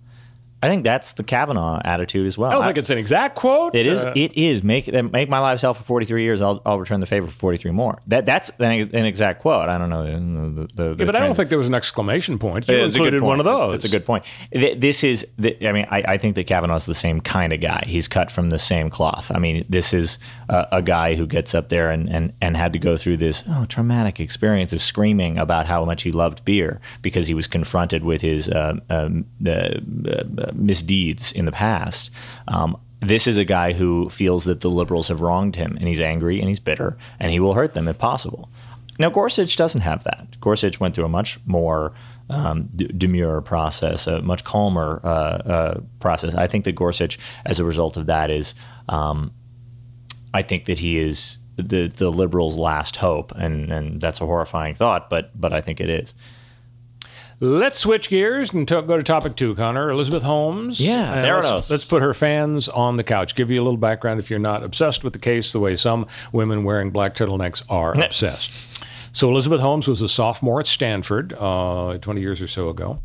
[0.65, 2.51] I think that's the Kavanaugh attitude as well.
[2.51, 3.75] I don't think it's an exact quote.
[3.75, 4.03] It is.
[4.03, 4.63] Uh, it is.
[4.63, 6.41] Make make my life hell for forty three years.
[6.41, 8.01] I'll, I'll return the favor for forty three more.
[8.07, 9.69] That that's an, an, exact quote.
[9.69, 12.39] I don't know the, the, the yeah, but I don't think there was an exclamation
[12.39, 12.67] point.
[12.67, 13.75] You it's included one of those.
[13.75, 14.25] It's a good point.
[14.53, 15.27] This is.
[15.39, 17.85] I mean, I, I think that Kavanaugh's the same kind of guy.
[17.87, 19.31] He's cut from the same cloth.
[19.35, 22.73] I mean, this is a, a guy who gets up there and, and and had
[22.73, 26.81] to go through this oh, traumatic experience of screaming about how much he loved beer
[27.03, 32.11] because he was confronted with his uh, um, uh, uh, misdeeds in the past.
[32.49, 36.01] Um, this is a guy who feels that the liberals have wronged him, and he's
[36.01, 38.49] angry and he's bitter, and he will hurt them if possible.
[38.99, 40.41] Now, Gorsuch doesn't have that.
[40.41, 41.93] Gorsuch went through a much more
[42.31, 46.35] um, d- demure process, a much calmer uh, uh, process.
[46.35, 48.55] I think that Gorsuch, as a result of that, is
[48.89, 49.33] um,
[50.33, 54.75] I think that he is the the liberals' last hope, and and that's a horrifying
[54.75, 56.15] thought, but but I think it is.
[57.45, 59.91] Let's switch gears and go to topic two, Connor.
[59.91, 60.81] Elizabeth Holmes.
[60.81, 61.71] Yeah, there let's, it is.
[61.71, 63.35] Let's put her fans on the couch.
[63.35, 66.07] Give you a little background if you're not obsessed with the case the way some
[66.33, 68.51] women wearing black turtlenecks are obsessed.
[69.13, 73.01] So Elizabeth Holmes was a sophomore at Stanford uh, 20 years or so ago,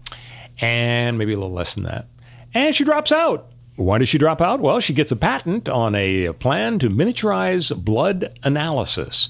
[0.61, 2.07] and maybe a little less than that.
[2.53, 3.51] And she drops out.
[3.75, 4.61] Why does she drop out?
[4.61, 9.27] Well, she gets a patent on a plan to miniaturize blood analysis.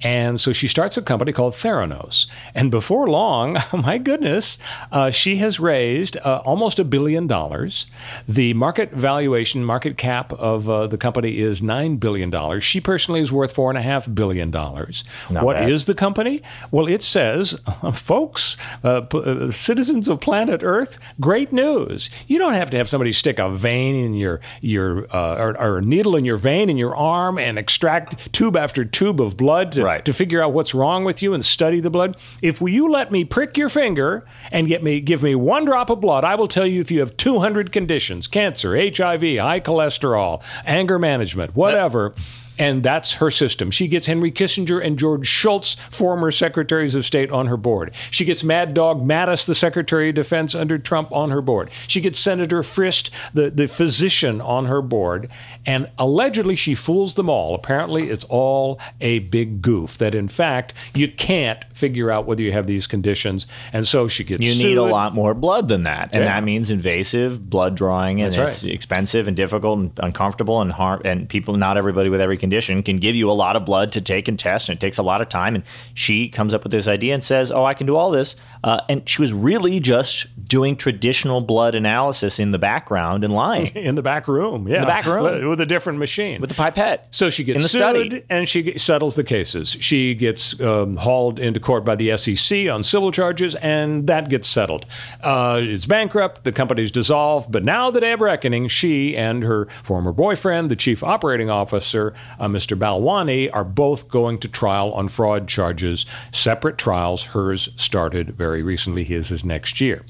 [0.00, 2.26] And so she starts a company called Theranos.
[2.54, 4.58] And before long, my goodness,
[4.92, 7.86] uh, she has raised uh, almost a billion dollars.
[8.28, 12.60] The market valuation, market cap of uh, the company is $9 billion.
[12.60, 14.50] She personally is worth $4.5 billion.
[14.50, 15.70] Not what bad.
[15.70, 16.42] is the company?
[16.70, 17.58] Well, it says,
[17.94, 22.10] folks, uh, p- uh, citizens of planet Earth, great news.
[22.26, 25.78] You don't have to have somebody stick a vein in your, your uh, or, or,
[25.78, 29.72] a needle in your vein in your arm and extract tube after tube of blood
[29.72, 30.04] to right.
[30.04, 32.16] to figure out what's wrong with you and study the blood.
[32.42, 36.00] If you let me prick your finger and get me give me one drop of
[36.00, 40.98] blood, I will tell you if you have 200 conditions: cancer, HIV, high cholesterol, anger
[40.98, 42.14] management, whatever.
[42.14, 42.22] That-
[42.58, 43.70] and that's her system.
[43.70, 47.94] She gets Henry Kissinger and George Shultz, former secretaries of state, on her board.
[48.10, 51.70] She gets Mad Dog Mattis, the Secretary of Defense under Trump, on her board.
[51.86, 55.28] She gets Senator Frist, the, the physician, on her board.
[55.64, 57.54] And allegedly, she fools them all.
[57.54, 62.52] Apparently, it's all a big goof, that in fact, you can't figure out whether you
[62.52, 63.46] have these conditions.
[63.72, 64.66] And so she gets You sued.
[64.66, 66.10] need a lot more blood than that.
[66.12, 66.34] And yeah.
[66.34, 68.74] that means invasive blood drawing, and that's it's right.
[68.74, 72.82] expensive and difficult and uncomfortable, and hard, and people, not everybody with every condition condition
[72.82, 75.02] can give you a lot of blood to take and test, and it takes a
[75.02, 75.54] lot of time.
[75.54, 78.36] And she comes up with this idea and says, "Oh, I can do all this."
[78.64, 83.66] Uh, and she was really just doing traditional blood analysis in the background and lying
[83.76, 86.56] in the back room, yeah, in the back room with a different machine with the
[86.56, 87.06] pipette.
[87.10, 88.24] So she gets in the sued study.
[88.30, 89.76] and she settles the cases.
[89.80, 94.48] She gets um, hauled into court by the SEC on civil charges, and that gets
[94.48, 94.86] settled.
[95.22, 96.44] Uh, it's bankrupt.
[96.44, 97.52] The company's dissolved.
[97.52, 102.14] But now the day of reckoning, she and her former boyfriend, the chief operating officer,
[102.38, 102.78] uh, Mr.
[102.78, 106.06] Balwani, are both going to trial on fraud charges.
[106.32, 107.26] Separate trials.
[107.26, 109.04] Hers started very recently.
[109.04, 110.04] His is next year.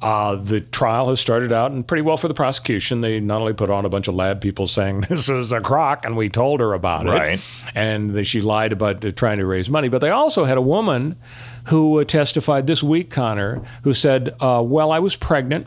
[0.00, 3.00] Uh, the trial has started out and pretty well for the prosecution.
[3.00, 6.04] They not only put on a bunch of lab people saying this is a crock
[6.04, 7.38] and we told her about Right.
[7.38, 10.56] it, and they, she lied about uh, trying to raise money, but they also had
[10.56, 11.16] a woman
[11.64, 15.66] who uh, testified this week, Connor, who said, uh, "Well, I was pregnant."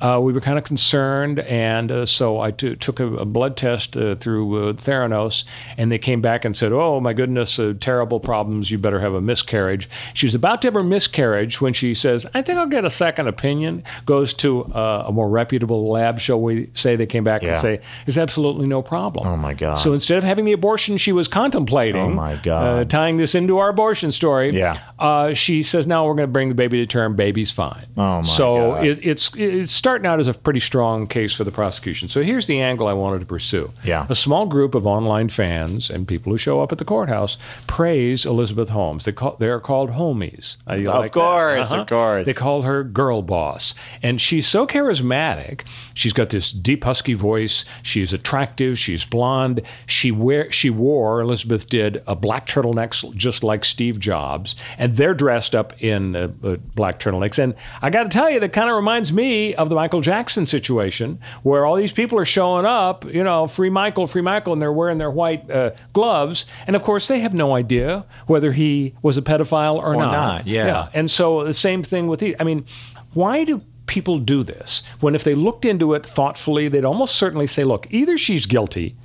[0.00, 3.56] Uh, we were kind of concerned, and uh, so I t- took a, a blood
[3.56, 5.44] test uh, through uh, Theranos,
[5.76, 8.70] and they came back and said, "Oh my goodness, uh, terrible problems.
[8.70, 12.26] You better have a miscarriage." She was about to have her miscarriage when she says,
[12.34, 16.40] "I think I'll get a second opinion." Goes to uh, a more reputable lab, shall
[16.40, 16.96] we say?
[16.96, 17.52] They came back Yeah.
[17.52, 19.74] and say, "There's absolutely no problem." Oh, my God.
[19.74, 22.64] So instead of having the abortion she was contemplating, Oh, my God.
[22.80, 24.78] uh, tying this into our abortion story, Yeah.
[24.98, 27.16] uh, she says, "Now we're going to bring the baby to term.
[27.16, 28.86] Baby's fine." Oh, my so God.
[28.86, 32.08] It, it's it's starting out as a pretty strong case for the prosecution.
[32.08, 33.72] So here's the angle I wanted to pursue.
[33.82, 34.06] Yeah.
[34.08, 38.24] A small group of online fans and people who show up at the courthouse praise
[38.24, 39.04] Elizabeth Holmes.
[39.04, 40.58] They call they are called Holmies.
[40.68, 42.24] Of like course, of course.
[42.24, 45.62] They call her girl boss, and she's so charismatic.
[45.92, 47.64] She's got this deep husky voice.
[47.82, 48.78] She's attractive.
[48.78, 49.62] She's blonde.
[49.86, 55.14] She wear she wore Elizabeth did a black turtleneck just like Steve Jobs, and they're
[55.14, 57.42] dressed up in uh, uh, black turtlenecks.
[57.42, 60.44] And I got to tell you, that kind of reminds me of the Michael Jackson
[60.44, 64.60] situation, where all these people are showing up, you know, free Michael, free Michael, and
[64.60, 68.94] they're wearing their white uh, gloves, and of course they have no idea whether he
[69.00, 70.88] was a pedophile or, Or not, yeah.
[70.92, 72.36] and so the same thing with the.
[72.38, 72.66] I mean,
[73.14, 77.46] why do people do this when if they looked into it thoughtfully, they'd almost certainly
[77.46, 78.96] say, look, either she's guilty,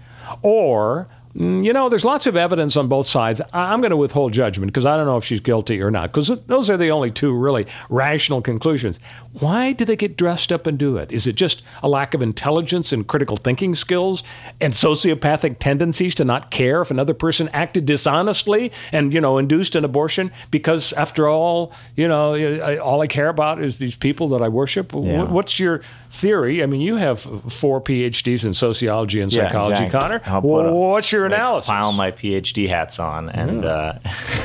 [0.42, 3.42] or Mm, you know, there's lots of evidence on both sides.
[3.52, 6.14] I'm going to withhold judgment because I don't know if she's guilty or not.
[6.14, 9.00] Because those are the only two really rational conclusions.
[9.40, 11.12] Why do they get dressed up and do it?
[11.12, 14.24] Is it just a lack of intelligence and critical thinking skills
[14.62, 19.76] and sociopathic tendencies to not care if another person acted dishonestly and, you know, induced
[19.76, 20.32] an abortion?
[20.52, 24.94] Because after all, you know, all I care about is these people that I worship.
[25.04, 25.24] Yeah.
[25.24, 26.64] What's your theory?
[26.64, 27.20] I mean, you have
[27.52, 30.00] four PhDs in sociology and Yeah, psychology, exactly.
[30.00, 30.22] Connor.
[30.26, 31.70] I'll put a- What's your analysis?
[31.70, 34.00] Pile my PhD hats on and uh,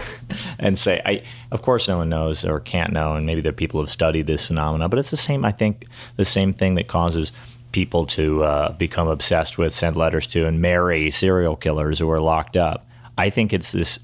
[0.59, 3.55] and say, I of course no one knows or can't know, and maybe there are
[3.55, 5.45] people who have studied this phenomena, but it's the same.
[5.45, 7.33] I think the same thing that causes
[7.73, 12.21] people to uh, become obsessed with, send letters to, and marry serial killers who are
[12.21, 12.87] locked up.
[13.17, 13.99] I think it's this.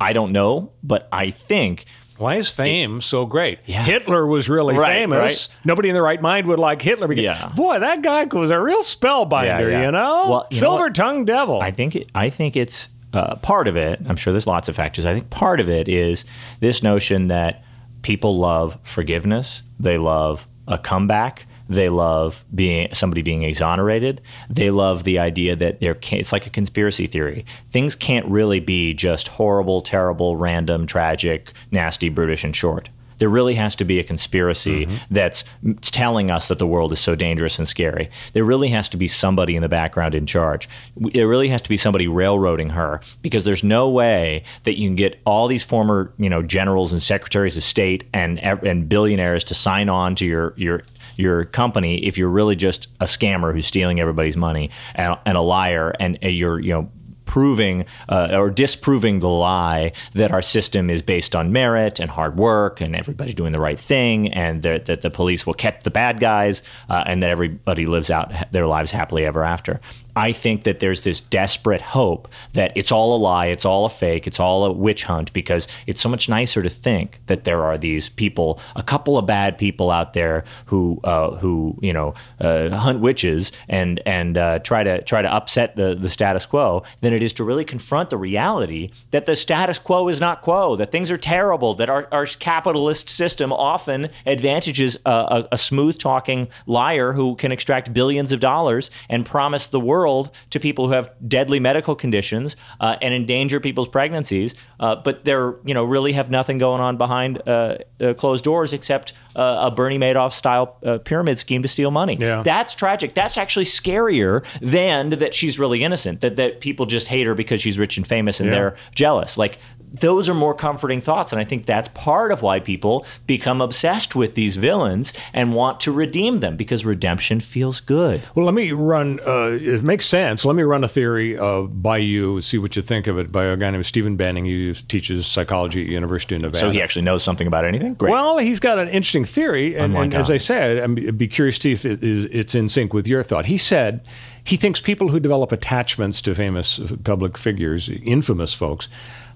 [0.00, 1.86] I don't know, but I think
[2.24, 3.58] Why is fame so great?
[3.66, 3.82] Yeah.
[3.84, 5.18] Hitler was really Right, famous.
[5.50, 5.56] right.
[5.66, 7.06] Nobody in their right mind would like Hitler.
[7.06, 7.48] Because, Yeah.
[7.54, 10.30] Boy, that guy was a real spellbinder, Yeah, you know?
[10.30, 11.60] Well, you Silver tongued devil.
[11.60, 14.00] I think it, I think it's uh, part of it.
[14.08, 15.04] I'm sure there's lots of factors.
[15.04, 16.24] I think part of it is
[16.60, 17.62] this notion that
[18.00, 19.62] people love forgiveness.
[19.78, 21.46] They love a comeback.
[21.68, 24.20] They love being somebody being exonerated.
[24.50, 27.46] They love the idea that there can, it's like a conspiracy theory.
[27.70, 32.90] Things can't really be just horrible, terrible, random, tragic, nasty, brutish, and short.
[33.18, 35.44] There really has to be a conspiracy that's
[35.80, 38.10] telling us that the world is so dangerous and scary.
[38.32, 40.68] There really has to be somebody in the background in charge.
[40.96, 44.96] There really has to be somebody railroading her because there's no way that you can
[44.96, 49.54] get all these former, you know, generals and secretaries of state and and billionaires to
[49.54, 50.82] sign on to your your
[51.16, 55.40] your company if you're really just a scammer who's stealing everybody's money and, and a
[55.40, 56.90] liar and uh, you're you know
[57.34, 62.36] proving uh, or disproving the lie that our system is based on merit and hard
[62.36, 65.90] work and everybody doing the right thing and that, that the police will catch the
[65.90, 69.80] bad guys uh, and that everybody lives out their lives happily ever after.
[70.16, 73.90] I think that there's this desperate hope that it's all a lie, it's all a
[73.90, 77.64] fake, it's all a witch hunt because it's so much nicer to think that there
[77.64, 82.14] are these people, a couple of bad people out there who uh, who you know
[82.40, 86.82] uh, hunt witches and and uh, try to try to upset the the status quo
[87.00, 90.76] than it is to really confront the reality that the status quo is not quo,
[90.76, 95.98] that things are terrible, that our, our capitalist system often advantages a, a, a smooth
[95.98, 100.03] talking liar who can extract billions of dollars and promise the world
[100.50, 105.54] to people who have deadly medical conditions uh, and endanger people's pregnancies, uh, but they're
[105.64, 109.70] you know really have nothing going on behind uh, uh, closed doors except uh, a
[109.70, 112.16] Bernie Madoff style uh, pyramid scheme to steal money.
[112.20, 112.42] Yeah.
[112.42, 113.14] That's tragic.
[113.14, 116.20] That's actually scarier than that she's really innocent.
[116.20, 118.54] That that people just hate her because she's rich and famous and Yeah.
[118.54, 119.36] they're jealous.
[119.38, 119.58] Like
[119.94, 124.16] those are more comforting thoughts, and I think that's part of why people become obsessed
[124.16, 128.20] with these villains and want to redeem them because redemption feels good.
[128.34, 129.20] Well, let me run.
[129.26, 130.44] Uh, it makes sense.
[130.44, 132.40] Let me run a theory uh, by you.
[132.40, 133.30] See what you think of it.
[133.30, 134.44] By a guy named Stephen Benning.
[134.44, 136.58] He teaches psychology at University of Nevada.
[136.58, 137.94] So he actually knows something about anything.
[137.94, 138.10] Great.
[138.10, 141.58] Well, he's got an interesting theory, and, Oh and as I said, I'd be curious
[141.60, 143.46] to see if it is, it's in sync with your thought.
[143.46, 144.04] He said
[144.42, 148.88] he thinks people who develop attachments to famous public figures, infamous folks,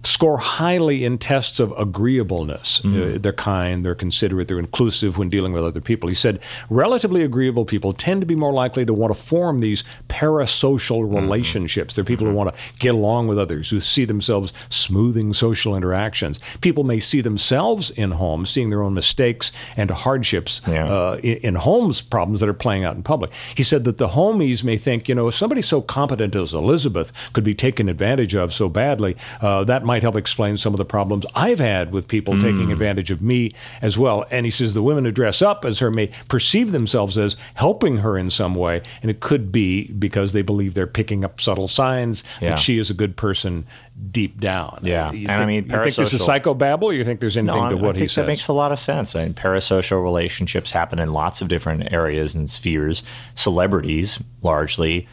[0.04, 2.80] score highly in tests of agreeableness.
[2.80, 3.16] Mm.
[3.16, 6.08] Uh, they're kind, they're considerate, they're inclusive when dealing with other people.
[6.08, 9.84] He said relatively agreeable people tend to be more likely to want to form these
[10.08, 11.14] parasocial mm-hmm.
[11.14, 11.94] relationships.
[11.94, 12.32] They're people mm-hmm.
[12.32, 16.40] who want to get along with others, who see themselves smoothing social interactions.
[16.60, 20.88] People may see themselves in Holmes, seeing their own mistakes and hardships yeah.
[20.88, 23.30] uh, in, in Holmes problems that are playing out in public.
[23.54, 27.12] He said that the Holmies may think, you know, if somebody so competent as Elizabeth
[27.34, 30.84] could be taken advantage of so badly, uh, that might help explain some of the
[30.84, 32.40] problems I've had with people mm.
[32.40, 34.24] taking advantage of me as well.
[34.30, 37.98] And he says the women who dress up as her may perceive themselves as helping
[37.98, 41.68] her in some way, and it could be because they believe they're picking up subtle
[41.68, 42.50] signs yeah.
[42.50, 43.66] that she is a good person
[44.10, 44.80] deep down.
[44.82, 47.36] Yeah, you and think, I mean, you think this is psychobabble, or you think there's
[47.36, 48.16] anything no, to what I think he says?
[48.16, 49.16] That makes a lot of sense.
[49.16, 53.02] I mean, parasocial relationships happen in lots of different areas and spheres.
[53.34, 55.08] Celebrities, largely,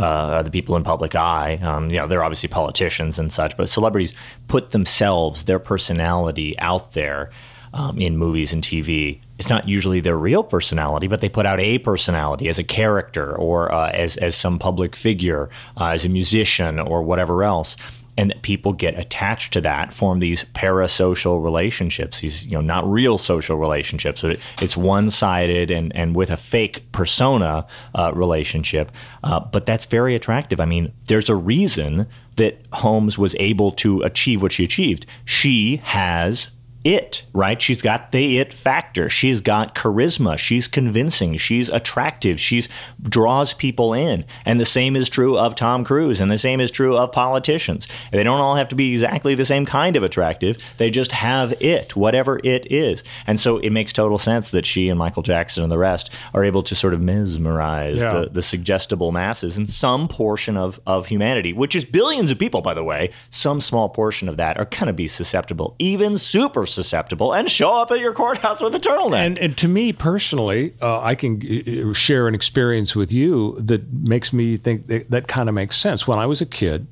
[0.00, 1.56] uh, the people in public eye.
[1.62, 4.14] Um, you know, they're obviously politicians and such, but celebrities
[4.48, 7.30] put themselves, their personality out there
[7.72, 9.20] um, in movies and TV.
[9.38, 13.34] It's not usually their real personality, but they put out a personality as a character
[13.36, 17.76] or uh, as as some public figure, uh, as a musician or whatever else
[18.16, 22.20] and people get attached to that, form these parasocial relationships.
[22.20, 24.24] These, you know, not real social relationships.
[24.60, 28.92] It's one-sided and and with a fake persona uh, relationship.
[29.24, 30.60] Uh, but that's very attractive.
[30.60, 32.06] I mean, there's a reason
[32.36, 35.06] that Holmes was able to achieve what she achieved.
[35.24, 36.52] She has
[36.84, 37.60] it, right?
[37.60, 39.08] She's got the it factor.
[39.08, 40.38] She's got charisma.
[40.38, 41.36] She's convincing.
[41.36, 42.40] She's attractive.
[42.40, 42.68] She's
[43.02, 44.24] draws people in.
[44.46, 47.86] And the same is true of Tom Cruise and the same is true of politicians.
[48.12, 50.58] They don't all have to be exactly the same kind of attractive.
[50.78, 53.04] They just have it, whatever it is.
[53.26, 56.44] And so it makes total sense that she and Michael Jackson and the rest are
[56.44, 58.12] able to sort of mesmerize yeah.
[58.12, 62.62] the, the suggestible masses in some portion of, of humanity, which is billions of people,
[62.62, 63.10] by the way.
[63.28, 67.72] Some small portion of that are going to be susceptible, even super susceptible and show
[67.80, 69.26] up at your courthouse with a turtleneck.
[69.26, 73.92] And, and to me personally, uh, I can uh, share an experience with you that
[73.92, 76.06] makes me think that, that kind of makes sense.
[76.06, 76.86] When I was a kid,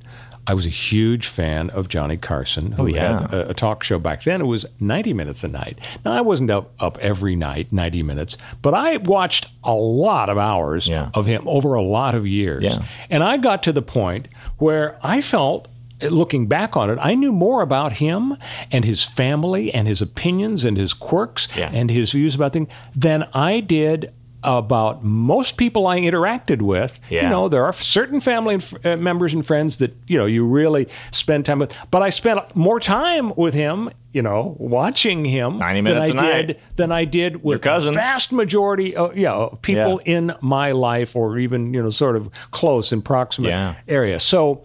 [0.49, 3.21] I was a huge fan of Johnny Carson, who oh, yeah.
[3.21, 4.41] had a, a, talk show back then.
[4.41, 5.77] It was 90 minutes a night.
[6.03, 10.39] Now, I wasn't up, up every night, 90 minutes, but I watched a lot of
[10.39, 11.11] hours yeah.
[11.13, 12.63] of him over a lot of years.
[12.63, 12.83] Yeah.
[13.11, 14.27] And I got to the point
[14.57, 15.67] where I felt
[16.01, 18.37] looking back on it, I knew more about him
[18.71, 21.69] and his family and his opinions and his quirks yeah.
[21.71, 26.99] and his views about things than I did about most people I interacted with.
[27.09, 27.23] Yeah.
[27.23, 30.87] You know, there are certain family uh, members and friends that, you know, you really
[31.11, 31.75] spend time with.
[31.91, 36.23] But I spent more time with him, you know, watching him 90 minutes than I
[36.23, 36.59] did night.
[36.77, 40.13] than I did with the vast majority of you know, people yeah.
[40.13, 43.75] in my life or even, you know, sort of close and proximate yeah.
[43.87, 44.19] area.
[44.19, 44.63] So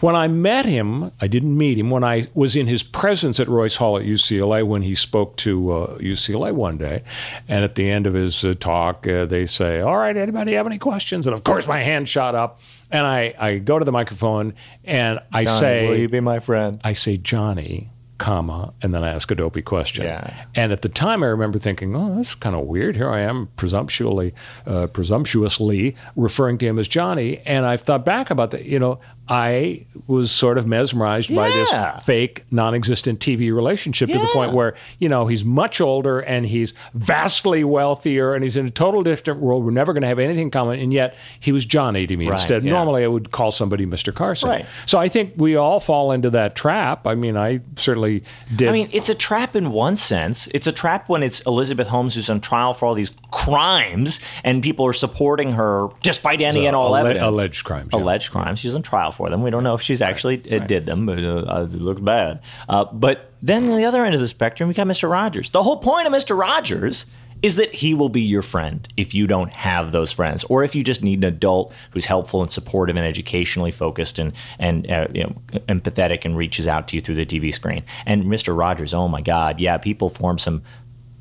[0.00, 1.90] when I met him, I didn't meet him.
[1.90, 5.72] When I was in his presence at Royce Hall at UCLA, when he spoke to
[5.72, 7.04] uh, UCLA one day,
[7.48, 10.66] and at the end of his uh, talk, uh, they say, "All right, anybody have
[10.66, 13.92] any questions?" And of course, my hand shot up, and I, I go to the
[13.92, 18.94] microphone and I Johnny, say, "Will you be my friend?" I say, "Johnny." comma, and
[18.94, 20.04] then I ask a dopey question.
[20.04, 20.44] Yeah.
[20.54, 22.96] And at the time, I remember thinking, oh, that's kind of weird.
[22.96, 24.34] Here I am presumptuously,
[24.66, 27.38] uh, presumptuously referring to him as Johnny.
[27.44, 28.64] And I've thought back about that.
[28.64, 31.36] You know, I was sort of mesmerized yeah.
[31.36, 34.16] by this fake, non existent TV relationship yeah.
[34.16, 38.56] to the point where, you know, he's much older and he's vastly wealthier and he's
[38.56, 39.64] in a total different world.
[39.64, 40.78] We're never going to have anything in common.
[40.78, 42.64] And yet he was Johnny to me right, instead.
[42.64, 42.72] Yeah.
[42.72, 44.14] Normally I would call somebody Mr.
[44.14, 44.50] Carson.
[44.50, 44.66] Right.
[44.84, 47.06] So I think we all fall into that trap.
[47.06, 48.68] I mean, I certainly did.
[48.68, 50.48] I mean, it's a trap in one sense.
[50.48, 54.62] It's a trap when it's Elizabeth Holmes who's on trial for all these crimes and
[54.62, 57.24] people are supporting her despite any so and all alle- evidence.
[57.24, 57.88] Alleged crimes.
[57.94, 58.60] Alleged crimes.
[58.60, 59.42] She's on trial for them.
[59.42, 60.68] We don't know if she's actually right, right.
[60.68, 62.40] did them, but uh, it looks bad.
[62.68, 65.10] Uh, but then on the other end of the spectrum, we got Mr.
[65.10, 65.50] Rogers.
[65.50, 66.38] The whole point of Mr.
[66.38, 67.06] Rogers
[67.44, 70.74] is that he will be your friend if you don't have those friends, or if
[70.74, 75.06] you just need an adult who's helpful and supportive and educationally focused and and uh,
[75.12, 75.34] you know,
[75.68, 77.84] empathetic and reaches out to you through the TV screen.
[78.06, 78.56] And Mr.
[78.56, 80.62] Rogers, oh my God, yeah, people form some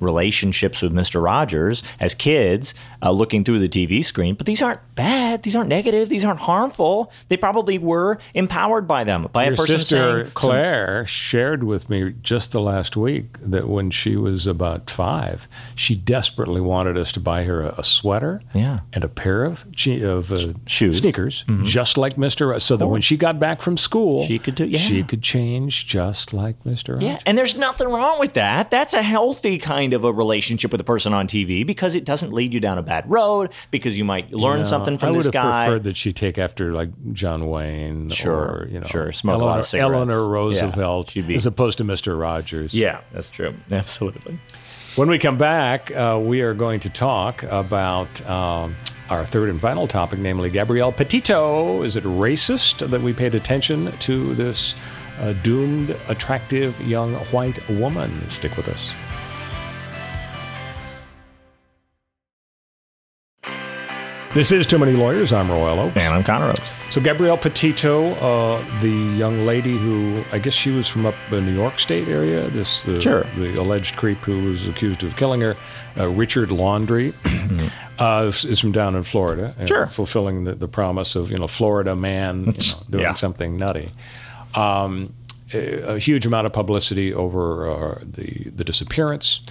[0.04, 1.24] relationships with Mr.
[1.24, 4.36] Rogers as kids uh, looking through the TV screen.
[4.36, 5.44] But these aren't bad.
[5.44, 6.10] These aren't negative.
[6.10, 7.12] These aren't harmful.
[7.30, 11.90] They probably were empowered by them by Your a person sister Claire some, shared with
[11.90, 17.12] me just the last week that when she was about five, she desperately wanted us
[17.14, 18.82] to buy her a, a sweater yeah.
[18.94, 19.66] and a pair of
[20.04, 21.64] of uh, shoes sneakers, mm-hmm.
[21.66, 22.60] just like Mr.
[22.62, 24.80] So that when she got back from school, she could do, yeah.
[24.80, 26.94] she could change just like Mr.
[26.94, 27.04] Rogers.
[27.04, 28.72] Yeah, and there's nothing wrong with that.
[28.72, 32.06] That's a healthy kind kind of a relationship with a person on TV because it
[32.06, 35.10] doesn't lead you down a bad road because you might learn You know, something from
[35.10, 35.66] I this would have guy.
[35.66, 39.12] preferred that she take after like John Wayne Sure, or you know sure.
[39.12, 39.94] Smoke a lot of cigarettes.
[39.94, 42.20] Eleanor Roosevelt be- as opposed to Mr.
[42.20, 42.74] Rogers.
[42.74, 43.54] yeah, that's true.
[43.72, 44.40] Absolutely.
[44.96, 48.76] When we come back, uh, we are going to talk about um,
[49.10, 51.82] our third and final topic, namely Gabrielle Petito.
[51.82, 54.76] Is it racist that we paid attention to this
[55.20, 58.12] uh, doomed, attractive young white woman?
[58.30, 58.92] Stick with us.
[64.34, 65.32] This is Too Many Lawyers.
[65.32, 65.96] I'm Royal Oakes.
[65.98, 66.72] And I'm Connor Oakes.
[66.90, 71.40] So Gabrielle Petito, uh, the young lady who I guess she was from up the
[71.40, 72.50] New York State area.
[72.50, 73.26] This the, Sure.
[73.38, 75.56] the alleged creep who was accused of killing her,
[76.00, 77.14] uh, Richard Laundrie,
[78.00, 79.54] uh, is from down in Florida.
[79.60, 79.86] and Sure.
[79.86, 82.54] fulfilling the, the promise of you know Florida man you know,
[82.90, 83.14] doing Yeah.
[83.14, 83.92] something nutty.
[84.56, 85.14] Um,
[85.54, 89.42] a, a huge amount of publicity over uh, the the disappearance,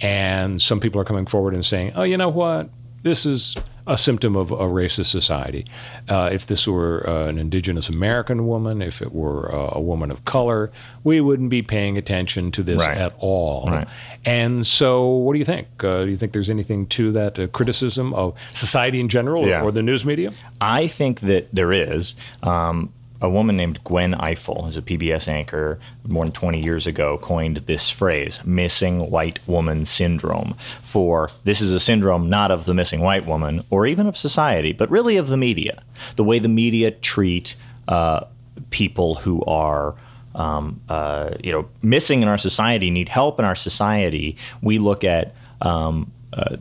[0.00, 2.68] and some people are coming forward and saying, "Oh, you know what?
[3.04, 3.54] This is."
[3.86, 5.66] A symptom of a racist society.
[6.08, 10.10] Uh, if this were uh, an indigenous American woman, if it were uh, a woman
[10.10, 10.72] of color,
[11.02, 12.96] we wouldn't be paying attention to this Right.
[12.96, 13.68] at all.
[13.70, 13.86] Right.
[14.24, 15.66] And so, what do you think?
[15.84, 19.62] Uh, do you think there's anything to that uh, criticism of society in general Yeah.
[19.62, 20.32] or the news media?
[20.62, 22.14] I think that there is.
[22.42, 22.90] Um,
[23.20, 27.58] a woman named Gwen Ifill, who's a PBS anchor, more than 20 years ago, coined
[27.58, 30.56] this phrase, missing white woman syndrome.
[30.82, 34.72] For this is a syndrome not of the missing white woman or even of society,
[34.72, 35.82] but really of the media.
[36.16, 37.56] The way the media treat
[37.88, 38.24] uh,
[38.70, 39.94] people who are.
[40.36, 44.36] Um, uh, you know, missing in our society, need help in our society.
[44.62, 46.10] We look at um,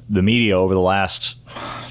[0.10, 1.36] the media over the last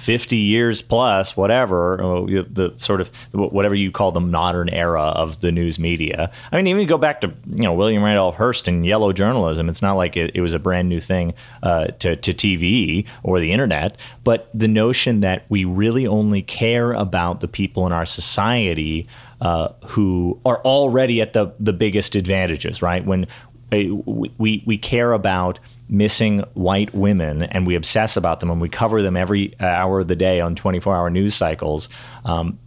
[0.02, 5.40] 50 years plus, whatever, uh, the sort of whatever you call the modern era of
[5.40, 6.32] the news media.
[6.50, 9.68] I mean, even go back to you know William Randolph Hearst and yellow journalism.
[9.68, 13.38] It's not like it, it was a brand new thing uh, to, to TV or
[13.38, 18.06] the internet, but the notion that we really only care about the people in our
[18.06, 19.06] society
[19.40, 23.04] uh, who are already at the the biggest advantages, right?
[23.06, 23.26] When
[23.72, 23.94] uh,
[24.36, 25.60] we we care about
[25.92, 30.08] missing white women and we obsess about them and we cover them every hour of
[30.08, 31.90] the day on 24 hour news cycles.
[32.24, 32.58] Um,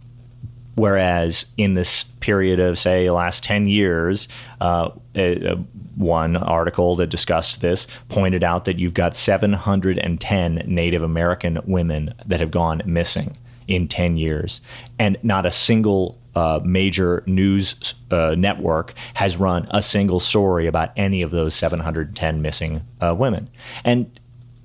[0.76, 4.28] whereas in this period of, say, the last 10 years,
[4.60, 5.56] uh, uh,
[5.96, 12.38] one article that discussed this pointed out that you've got 710 Native American women that
[12.38, 14.60] have gone missing in 10 years,
[15.00, 20.90] and not a single uh, major news uh, network has run a single story about
[20.96, 23.48] any of those 710 missing uh, women.
[23.84, 24.20] And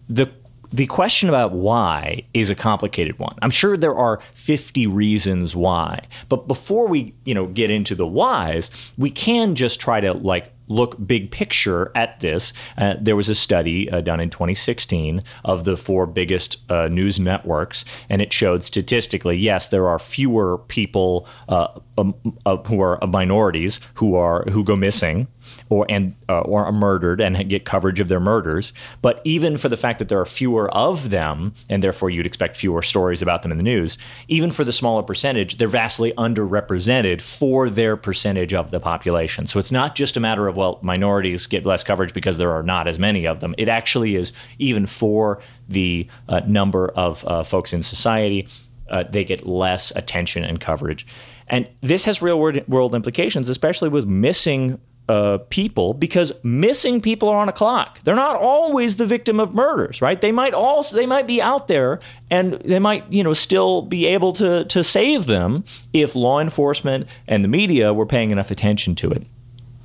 [0.09, 0.29] the
[0.73, 3.37] the question about why is a complicated one.
[3.41, 8.07] I'm sure there are 50 reasons why, but before we, you know, get into the
[8.07, 12.53] whys, we can just try to like look big picture at this.
[12.77, 17.19] Uh, there was a study uh, done in 2016 of the four biggest uh, news
[17.19, 21.67] networks, and it showed statistically, yes, there are fewer people uh,
[21.97, 22.15] um,
[22.45, 25.27] uh, who are minorities who are who go missing
[25.69, 28.73] or and uh, or are murdered and get coverage of their murders.
[29.01, 32.57] But even for the fact that there are fewer of them, and therefore you'd expect
[32.57, 33.97] fewer stories about them in the news,
[34.27, 39.47] even for the smaller percentage, they're vastly underrepresented for their percentage of the population.
[39.47, 42.63] So it's not just a matter of well, minorities get less coverage because there are
[42.63, 43.55] not as many of them.
[43.57, 48.47] It actually is even for the uh, number of uh, folks in society.
[48.89, 51.07] Uh, they get less attention and coverage.
[51.47, 54.79] And this has real world, world implications, especially with missing
[55.09, 57.99] uh, people because missing people are on a clock.
[58.03, 60.19] They're not always the victim of murders, right?
[60.19, 61.99] They might also they might be out there
[62.29, 67.07] and they might you know still be able to to save them if law enforcement
[67.27, 69.25] and the media were paying enough attention to it.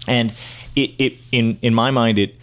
[0.06, 0.32] And
[0.76, 2.36] it, it in in my mind it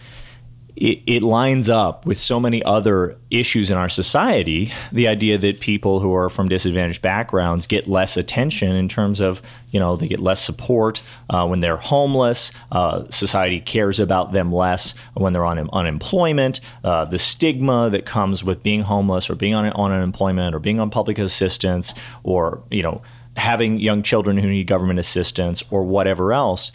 [0.76, 4.72] it, it lines up with so many other issues in our society.
[4.90, 9.40] The idea that people who are from disadvantaged backgrounds get less attention in terms of,
[9.70, 12.50] you know, they get less support uh, when they're homeless.
[12.72, 16.60] Uh, society cares about them less when they're on unemployment.
[16.82, 20.80] Uh, the stigma that comes with being homeless or being on, on unemployment or being
[20.80, 21.94] on public assistance
[22.24, 23.00] or, you know,
[23.36, 26.70] having young children who need government assistance or whatever else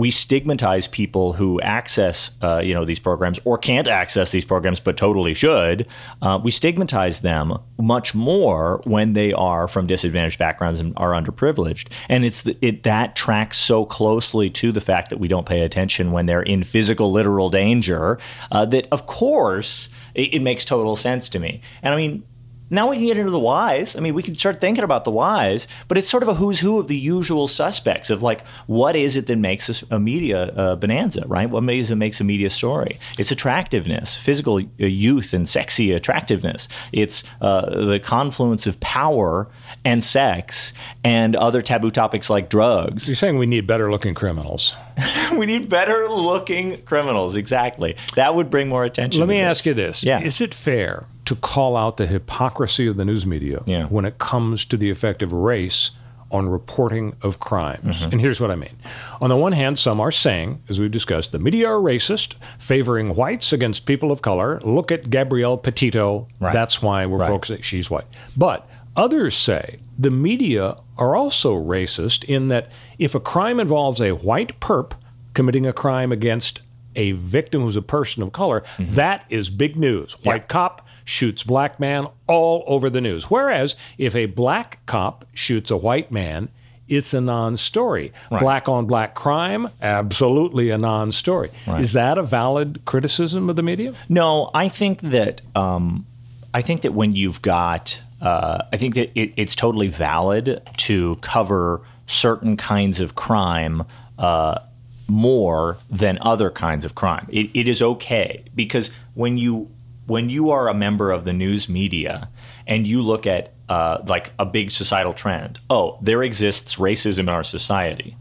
[0.00, 4.80] we stigmatize people who access, uh, you know, these programs or can't access these programs,
[4.80, 5.86] but totally should.
[6.22, 11.88] Uh, we stigmatize them much more when they are from disadvantaged backgrounds and are underprivileged.
[12.08, 15.60] And it's the, it that tracks so closely to the fact that we don't pay
[15.60, 18.18] attention when they're in physical, literal danger.
[18.50, 21.60] Uh, that of course it, it makes total sense to me.
[21.82, 22.22] And I mean,
[22.70, 23.96] now we can get into the whys.
[23.96, 26.60] I mean, we can start thinking about the whys, but it's sort of a who's
[26.60, 30.76] who of the usual suspects of like, what is it that makes a, media uh,
[30.76, 31.50] bonanza, right?
[31.50, 32.98] What is it makes a media story?
[33.18, 36.68] It's attractiveness, physical uh, youth and sexy attractiveness.
[36.92, 39.48] It's uh, the confluence of power
[39.84, 43.08] and sex and other taboo topics like drugs.
[43.08, 44.74] You're saying we need better looking criminals.
[45.36, 47.96] we need better looking criminals, exactly.
[48.14, 49.20] That would bring more attention.
[49.20, 49.58] Let me this.
[49.58, 50.02] ask you this.
[50.04, 50.20] Yeah.
[50.20, 53.84] Is it fair to call out the hypocrisy of the news media yeah.
[53.84, 55.92] when it comes to the effect of race
[56.32, 58.00] on reporting of crimes.
[58.00, 58.10] Mm-hmm.
[58.10, 58.76] And here's what I mean.
[59.20, 63.14] On the one hand, some are saying, as we've discussed, the media are racist, favoring
[63.14, 64.58] whites against people of color.
[64.64, 66.26] Look at Gabrielle Petito.
[66.40, 66.52] Right.
[66.52, 67.28] That's why we're right.
[67.28, 67.62] focusing.
[67.62, 68.08] She's white.
[68.36, 74.16] But others say the media are also racist in that if a crime involves a
[74.16, 74.94] white perp
[75.34, 76.60] committing a crime against
[76.96, 78.94] a victim who's a person of color, mm-hmm.
[78.94, 80.14] that is big news.
[80.24, 83.24] White cop shoots black man all over the news.
[83.24, 86.48] Whereas if a black cop shoots a white man,
[86.88, 88.12] it's a non story.
[88.30, 88.40] Right.
[88.40, 91.50] Black on black crime, absolutely a non story.
[91.66, 91.80] Right.
[91.80, 93.94] Is that a valid criticism of the media?
[94.08, 96.06] No, I think that um,
[96.54, 101.16] I think that when you've got, uh, I think that it, it's totally valid to
[101.16, 103.84] cover certain kinds of crime.
[104.18, 104.60] Uh,
[105.08, 107.26] more than other kinds of crime.
[107.30, 109.68] It, it is okay because when you
[110.10, 112.28] when you are a member of the news media
[112.66, 117.28] and you look at uh, like a big societal trend, oh, there exists racism in
[117.28, 118.16] our society,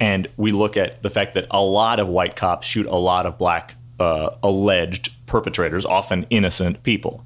[0.00, 3.24] and we look at the fact that a lot of white cops shoot a lot
[3.24, 7.24] of black uh, alleged perpetrators, often innocent people.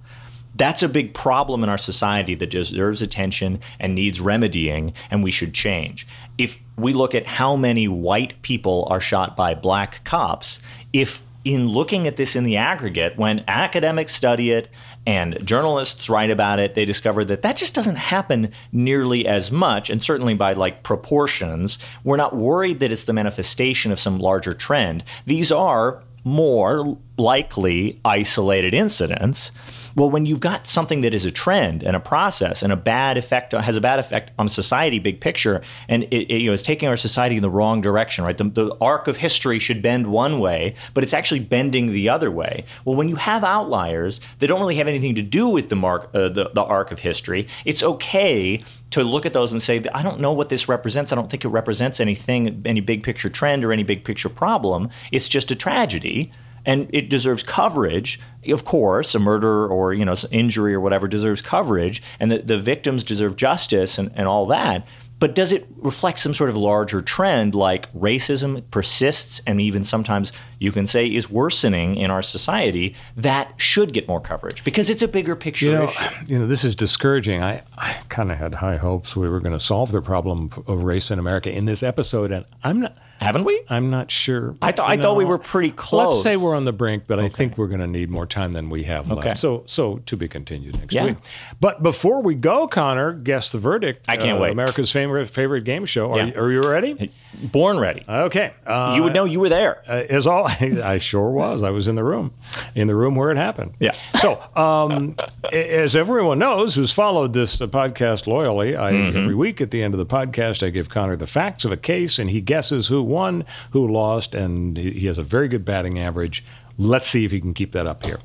[0.56, 5.30] That's a big problem in our society that deserves attention and needs remedying, and we
[5.30, 6.06] should change.
[6.36, 10.60] If we look at how many white people are shot by black cops,
[10.92, 14.68] if in looking at this in the aggregate, when academics study it
[15.07, 19.90] and journalists write about it, they discover that that just doesn't happen nearly as much,
[19.90, 21.78] and certainly by like proportions.
[22.05, 25.05] We're not worried that it's the manifestation of some larger trend.
[25.26, 29.51] These are more likely isolated incidents.
[29.95, 33.16] Well, when you've got something that is a trend and a process and a bad
[33.16, 36.62] effect has a bad effect on society, big picture, and it, it you know is
[36.62, 38.36] taking our society in the wrong direction, right?
[38.36, 42.30] The, the arc of history should bend one way, but it's actually bending the other
[42.30, 42.64] way.
[42.84, 46.11] Well, when you have outliers that don't really have anything to do with the mark,
[46.14, 50.03] uh, the, the arc of history, it's okay to look at those and say, I
[50.03, 51.12] don't know what this represents.
[51.12, 54.90] I don't think it represents anything, any big picture trend or any big picture problem.
[55.11, 56.30] It's just a tragedy
[56.64, 58.20] and it deserves coverage.
[58.48, 62.58] Of course, a murder or you know injury or whatever deserves coverage, and the, the
[62.58, 64.86] victims deserve justice and, and all that.
[65.22, 70.32] But does it reflect some sort of larger trend like racism persists and even sometimes
[70.58, 75.00] you can say is worsening in our society that should get more coverage because it's
[75.00, 76.08] a bigger picture you know, issue?
[76.26, 77.40] You know, this is discouraging.
[77.40, 80.82] I, I kind of had high hopes we were going to solve the problem of
[80.82, 82.96] race in America in this episode, and I'm not.
[83.22, 83.62] Haven't we?
[83.68, 84.56] I'm not sure.
[84.60, 86.10] I thought I thought we were pretty close.
[86.10, 87.26] Let's say we're on the brink, but okay.
[87.26, 89.28] I think we're going to need more time than we have okay.
[89.28, 89.40] left.
[89.40, 91.04] So so to be continued next yeah.
[91.04, 91.16] week.
[91.60, 94.06] But before we go, Connor, guess the verdict.
[94.08, 94.52] I can't uh, wait.
[94.52, 96.12] America's favorite favorite game show.
[96.12, 96.26] Are, yeah.
[96.26, 97.12] you, are you ready?
[97.42, 98.04] Born ready.
[98.08, 98.52] Okay.
[98.66, 99.82] Uh, you would know you were there.
[99.88, 101.62] Uh, as all, I sure was.
[101.62, 102.32] I was in the room,
[102.74, 103.74] in the room where it happened.
[103.78, 103.92] Yeah.
[104.20, 105.16] So, um,
[105.52, 109.18] as everyone knows who's followed this uh, podcast loyally, I, mm-hmm.
[109.18, 111.76] every week at the end of the podcast, I give Connor the facts of a
[111.76, 115.98] case, and he guesses who won, who lost, and he has a very good batting
[115.98, 116.44] average.
[116.78, 118.18] Let's see if he can keep that up here.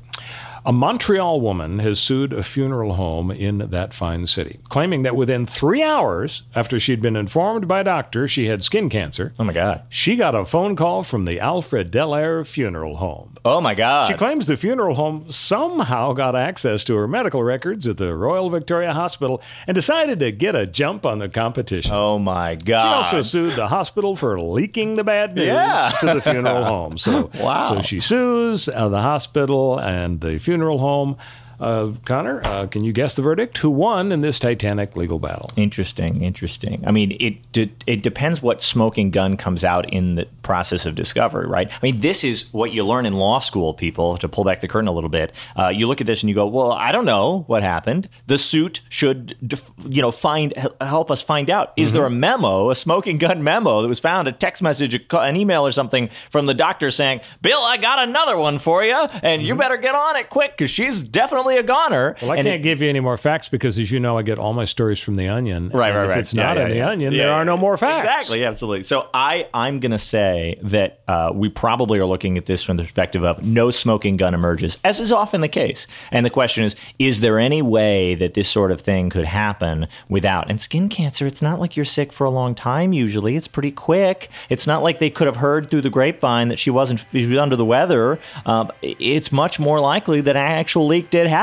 [0.68, 5.46] A Montreal woman has sued a funeral home in that fine city, claiming that within
[5.46, 9.54] three hours after she'd been informed by a doctor she had skin cancer, oh my
[9.54, 13.38] God, she got a phone call from the Alfred Dallaire Funeral Home.
[13.46, 14.08] Oh my God.
[14.08, 18.50] She claims the funeral home somehow got access to her medical records at the Royal
[18.50, 21.94] Victoria Hospital and decided to get a jump on the competition.
[21.94, 22.82] Oh my God.
[22.82, 25.92] She also sued the hospital for leaking the bad news yeah.
[26.00, 26.98] to the funeral home.
[26.98, 27.70] So, wow.
[27.70, 31.16] so she sues uh, the hospital and the funeral home.
[31.60, 33.58] Uh, Connor, uh, can you guess the verdict?
[33.58, 35.50] Who won in this titanic legal battle?
[35.56, 36.84] Interesting, interesting.
[36.86, 40.94] I mean, it de- it depends what smoking gun comes out in the process of
[40.94, 41.70] discovery, right?
[41.70, 44.16] I mean, this is what you learn in law school, people.
[44.18, 46.34] To pull back the curtain a little bit, uh, you look at this and you
[46.34, 48.08] go, "Well, I don't know what happened.
[48.28, 51.72] The suit should, def- you know, find help us find out.
[51.76, 51.96] Is mm-hmm.
[51.96, 55.66] there a memo, a smoking gun memo that was found, a text message, an email,
[55.66, 59.42] or something from the doctor saying, "Bill, I got another one for you, and mm-hmm.
[59.42, 62.16] you better get on it quick because she's definitely." Probably a goner.
[62.20, 64.22] Well, I and can't it, give you any more facts because, as you know, I
[64.22, 65.70] get all my stories from the Onion.
[65.70, 66.18] Right, and right, if right.
[66.18, 66.90] it's not Yeah, in yeah, the.
[66.90, 68.02] Onion, Yeah, there yeah, are no more facts.
[68.02, 68.82] Exactly, absolutely.
[68.84, 72.76] So I, I'm going to say that uh, we probably are looking at this from
[72.76, 75.86] the perspective of no smoking gun emerges, as is often the case.
[76.10, 79.86] And the question is, is there any way that this sort of thing could happen
[80.08, 80.50] without?
[80.50, 82.92] And skin cancer, it's not like you're sick for a long time.
[82.92, 84.30] Usually, it's pretty quick.
[84.50, 87.38] It's not like they could have heard through the grapevine that she wasn't she was
[87.38, 88.18] under the weather.
[88.46, 91.37] Um, it's much more likely that an actual leak did happen.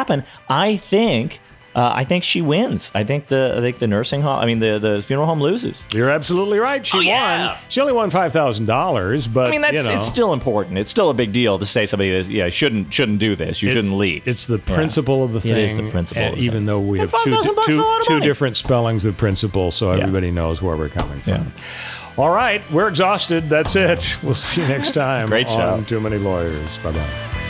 [0.50, 1.40] I think.
[1.76, 2.90] Uh, I think she wins.
[2.96, 4.40] I think the I think the nursing home.
[4.40, 5.84] I mean the the funeral home loses.
[5.94, 6.88] You're absolutely right.
[6.88, 7.48] She Oh, yeah.
[7.50, 7.58] won.
[7.68, 10.78] She only won five thousand dollars, but I mean, that's you know, it's still important.
[10.78, 13.62] It's still a big deal to say somebody is yeah shouldn't shouldn't do this.
[13.62, 14.26] You it's- shouldn't leave.
[14.26, 14.74] It's the Yeah.
[14.74, 15.52] principle of the thing.
[15.52, 16.66] It is the principle and of the even thing.
[16.68, 18.26] though we have And two, 5,000 bucks is two, a lot of two money.
[18.26, 21.34] different spellings of principle, so everybody knows where we're coming from.
[21.34, 21.44] Yeah.
[22.18, 23.50] All right, we're exhausted.
[23.50, 24.16] That's it.
[24.24, 25.28] We'll see you next time.
[25.28, 25.56] Great show.
[25.74, 26.78] on Too Many Lawyers.
[26.78, 27.45] Bye bye.